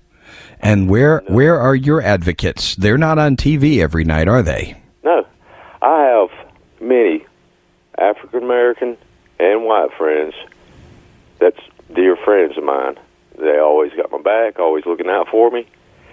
[0.59, 1.35] And where no.
[1.35, 2.75] where are your advocates?
[2.75, 4.81] They're not on TV every night, are they?
[5.03, 5.25] No,
[5.81, 6.47] I have
[6.79, 7.25] many
[7.97, 8.97] African American
[9.39, 10.33] and white friends.
[11.39, 11.59] That's
[11.93, 12.97] dear friends of mine
[13.37, 15.67] they always got my back, always looking out for me.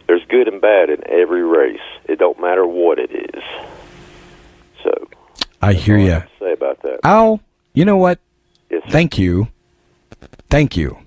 [0.06, 1.80] There's good and bad in every race.
[2.04, 3.42] It don't matter what it is.
[4.82, 5.08] So
[5.60, 6.22] I hear you.
[6.40, 7.00] Say about that.
[7.04, 7.40] Al,
[7.72, 8.18] you know what?
[8.70, 9.48] Yes, Thank you.
[10.50, 10.98] Thank you.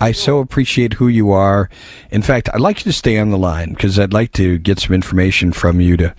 [0.00, 1.70] I so appreciate who you are.
[2.10, 4.80] In fact, I'd like you to stay on the line because I'd like to get
[4.80, 6.14] some information from you to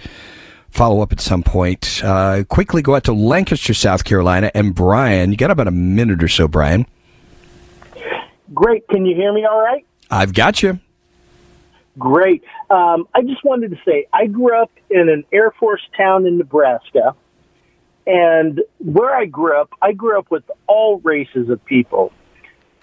[0.70, 2.01] follow up at some point.
[2.04, 5.32] Uh, quickly go out to Lancaster, South Carolina, and Brian.
[5.32, 6.88] You got about a minute or so, Brian.
[8.54, 8.88] Great.
[8.88, 9.86] Can you hear me all right?
[10.10, 10.80] I've got you.
[11.98, 12.44] Great.
[12.70, 16.38] Um, I just wanted to say I grew up in an Air Force town in
[16.38, 17.16] Nebraska.
[18.06, 22.12] And where I grew up, I grew up with all races of people.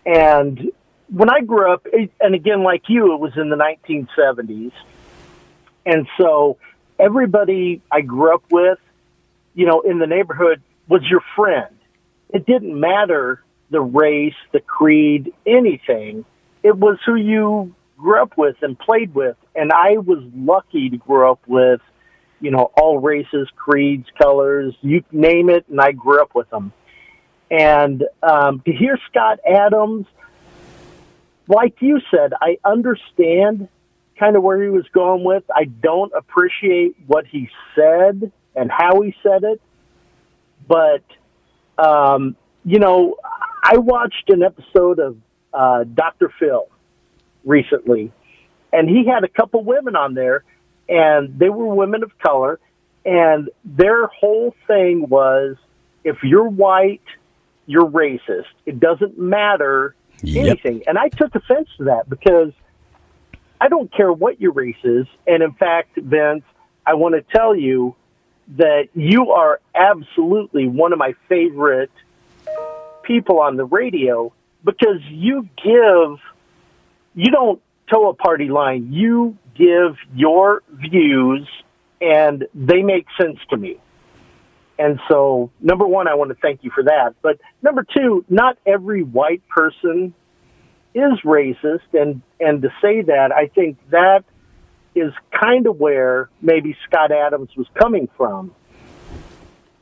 [0.07, 0.73] And
[1.09, 1.87] when I grew up,
[2.21, 4.73] and again, like you, it was in the 1970s.
[5.85, 6.59] And so
[6.99, 8.79] everybody I grew up with,
[9.55, 11.75] you know, in the neighborhood was your friend.
[12.31, 16.25] It didn't matter the race, the creed, anything.
[16.63, 19.37] It was who you grew up with and played with.
[19.55, 21.81] And I was lucky to grow up with,
[22.41, 26.73] you know, all races, creeds, colors, you name it, and I grew up with them.
[27.51, 30.07] And um, to hear Scott Adams,
[31.49, 33.69] like you said, I understand
[34.19, 35.43] kind of where he was going with.
[35.55, 39.61] I don't appreciate what he said and how he said it,
[40.69, 41.03] but
[41.79, 43.17] um, you know,
[43.63, 45.17] I watched an episode of
[45.53, 46.33] uh, Dr.
[46.39, 46.69] Phil
[47.45, 48.13] recently,
[48.73, 50.45] and he had a couple women on there,
[50.89, 52.59] and they were women of color,
[53.05, 55.57] and their whole thing was
[56.05, 57.03] if you're white,
[57.67, 58.47] you're racist.
[58.67, 60.47] It doesn't matter yep.
[60.47, 60.83] anything.
[60.87, 62.53] And I took offense to that because
[63.61, 65.07] I don't care what your race is.
[65.27, 66.45] And in fact, Vince,
[66.87, 67.95] I want to tell you
[68.57, 71.91] that you are absolutely one of my favorite
[73.11, 74.33] people on the radio
[74.65, 76.19] because you give,
[77.17, 78.93] you don't toe a party line.
[78.93, 81.49] You give your views,
[82.01, 83.79] and they make sense to me.
[84.79, 87.15] And so, number one, I want to thank you for that.
[87.21, 90.15] But number two, not every white person
[90.95, 94.23] is racist, and and to say that, I think that
[94.95, 98.55] is kind of where maybe Scott Adams was coming from.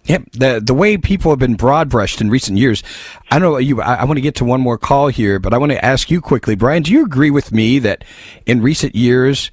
[0.09, 2.83] Yeah, the the way people have been broad brushed in recent years.
[3.31, 3.83] I know you.
[3.83, 6.11] I, I, want to get to one more call here, but I want to ask
[6.11, 6.83] you quickly, Brian.
[6.83, 8.05] Do you agree with me that
[8.47, 9.51] in recent years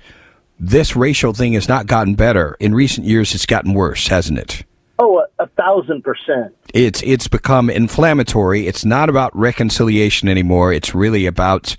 [0.58, 2.56] this racial thing has not gotten better?
[2.62, 4.64] In recent years, it's gotten worse, hasn't it?
[4.98, 6.56] Oh, a, a thousand percent.
[6.74, 8.66] It's it's become inflammatory.
[8.66, 10.72] It's not about reconciliation anymore.
[10.72, 11.76] It's really about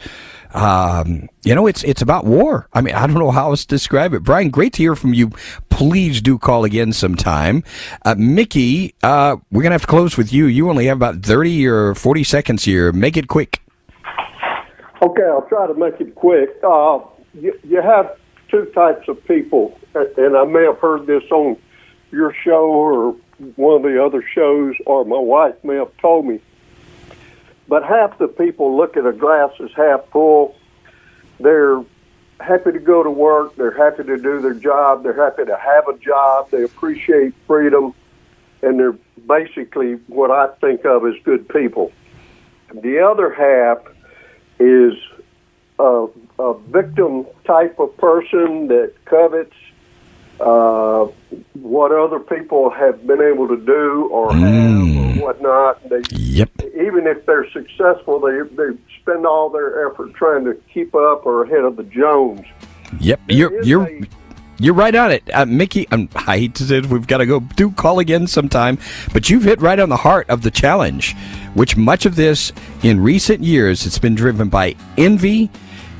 [0.55, 2.69] um, you know, it's it's about war.
[2.73, 4.23] I mean, I don't know how else to describe it.
[4.23, 5.31] Brian, great to hear from you.
[5.71, 7.63] Please do call again sometime.
[8.05, 10.47] Uh, Mickey, uh, we're gonna have to close with you.
[10.47, 12.93] You only have about thirty or forty seconds here.
[12.93, 13.63] Make it quick.
[15.03, 16.51] Okay, I'll try to make it quick.
[16.65, 17.01] Uh,
[17.35, 18.17] you, you have
[18.51, 21.57] two types of people, and I may have heard this on
[22.11, 23.17] your show or
[23.57, 26.41] one of the other shows, or my wife may have told me
[27.69, 30.57] but half the people look at a glass as half full.
[31.41, 31.83] They're
[32.41, 33.57] happy to go to work.
[33.57, 35.03] They're happy to do their job.
[35.03, 36.51] They're happy to have a job.
[36.51, 37.95] They appreciate freedom.
[38.63, 38.97] And they're
[39.27, 41.93] basically what I think of as good people.
[42.73, 43.79] The other half
[44.59, 44.95] is
[45.79, 46.07] a,
[46.39, 49.55] a victim type of person that covets
[50.41, 51.07] uh,
[51.55, 54.41] what other people have been able to do or mm.
[54.41, 55.89] have or whatnot.
[55.89, 56.51] They, yep.
[56.61, 61.45] Even if they're successful, they they spend all their effort trying to keep up or
[61.45, 62.43] ahead of the Jones.
[63.01, 63.89] Yep, there you're you're.
[63.89, 64.03] A,
[64.59, 65.87] you're right on it, uh, Mickey.
[65.91, 68.79] Um, I hate to say it, we've got to go do call again sometime,
[69.13, 71.15] but you've hit right on the heart of the challenge,
[71.53, 75.51] which much of this in recent years it's been driven by envy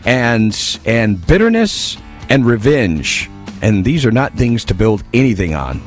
[0.07, 1.99] and and bitterness
[2.31, 3.29] and revenge
[3.63, 5.81] and these are not things to build anything on.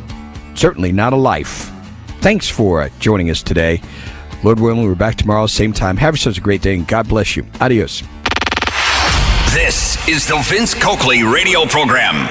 [0.56, 1.72] Certainly not a life.
[2.20, 3.82] Thanks for uh, joining us today.
[4.44, 5.98] Lord willing, we're back tomorrow, same time.
[5.98, 7.46] Have yourselves a great day, and God bless you.
[7.60, 8.04] Adios.
[9.54, 12.28] This is the Vince Coakley radio program.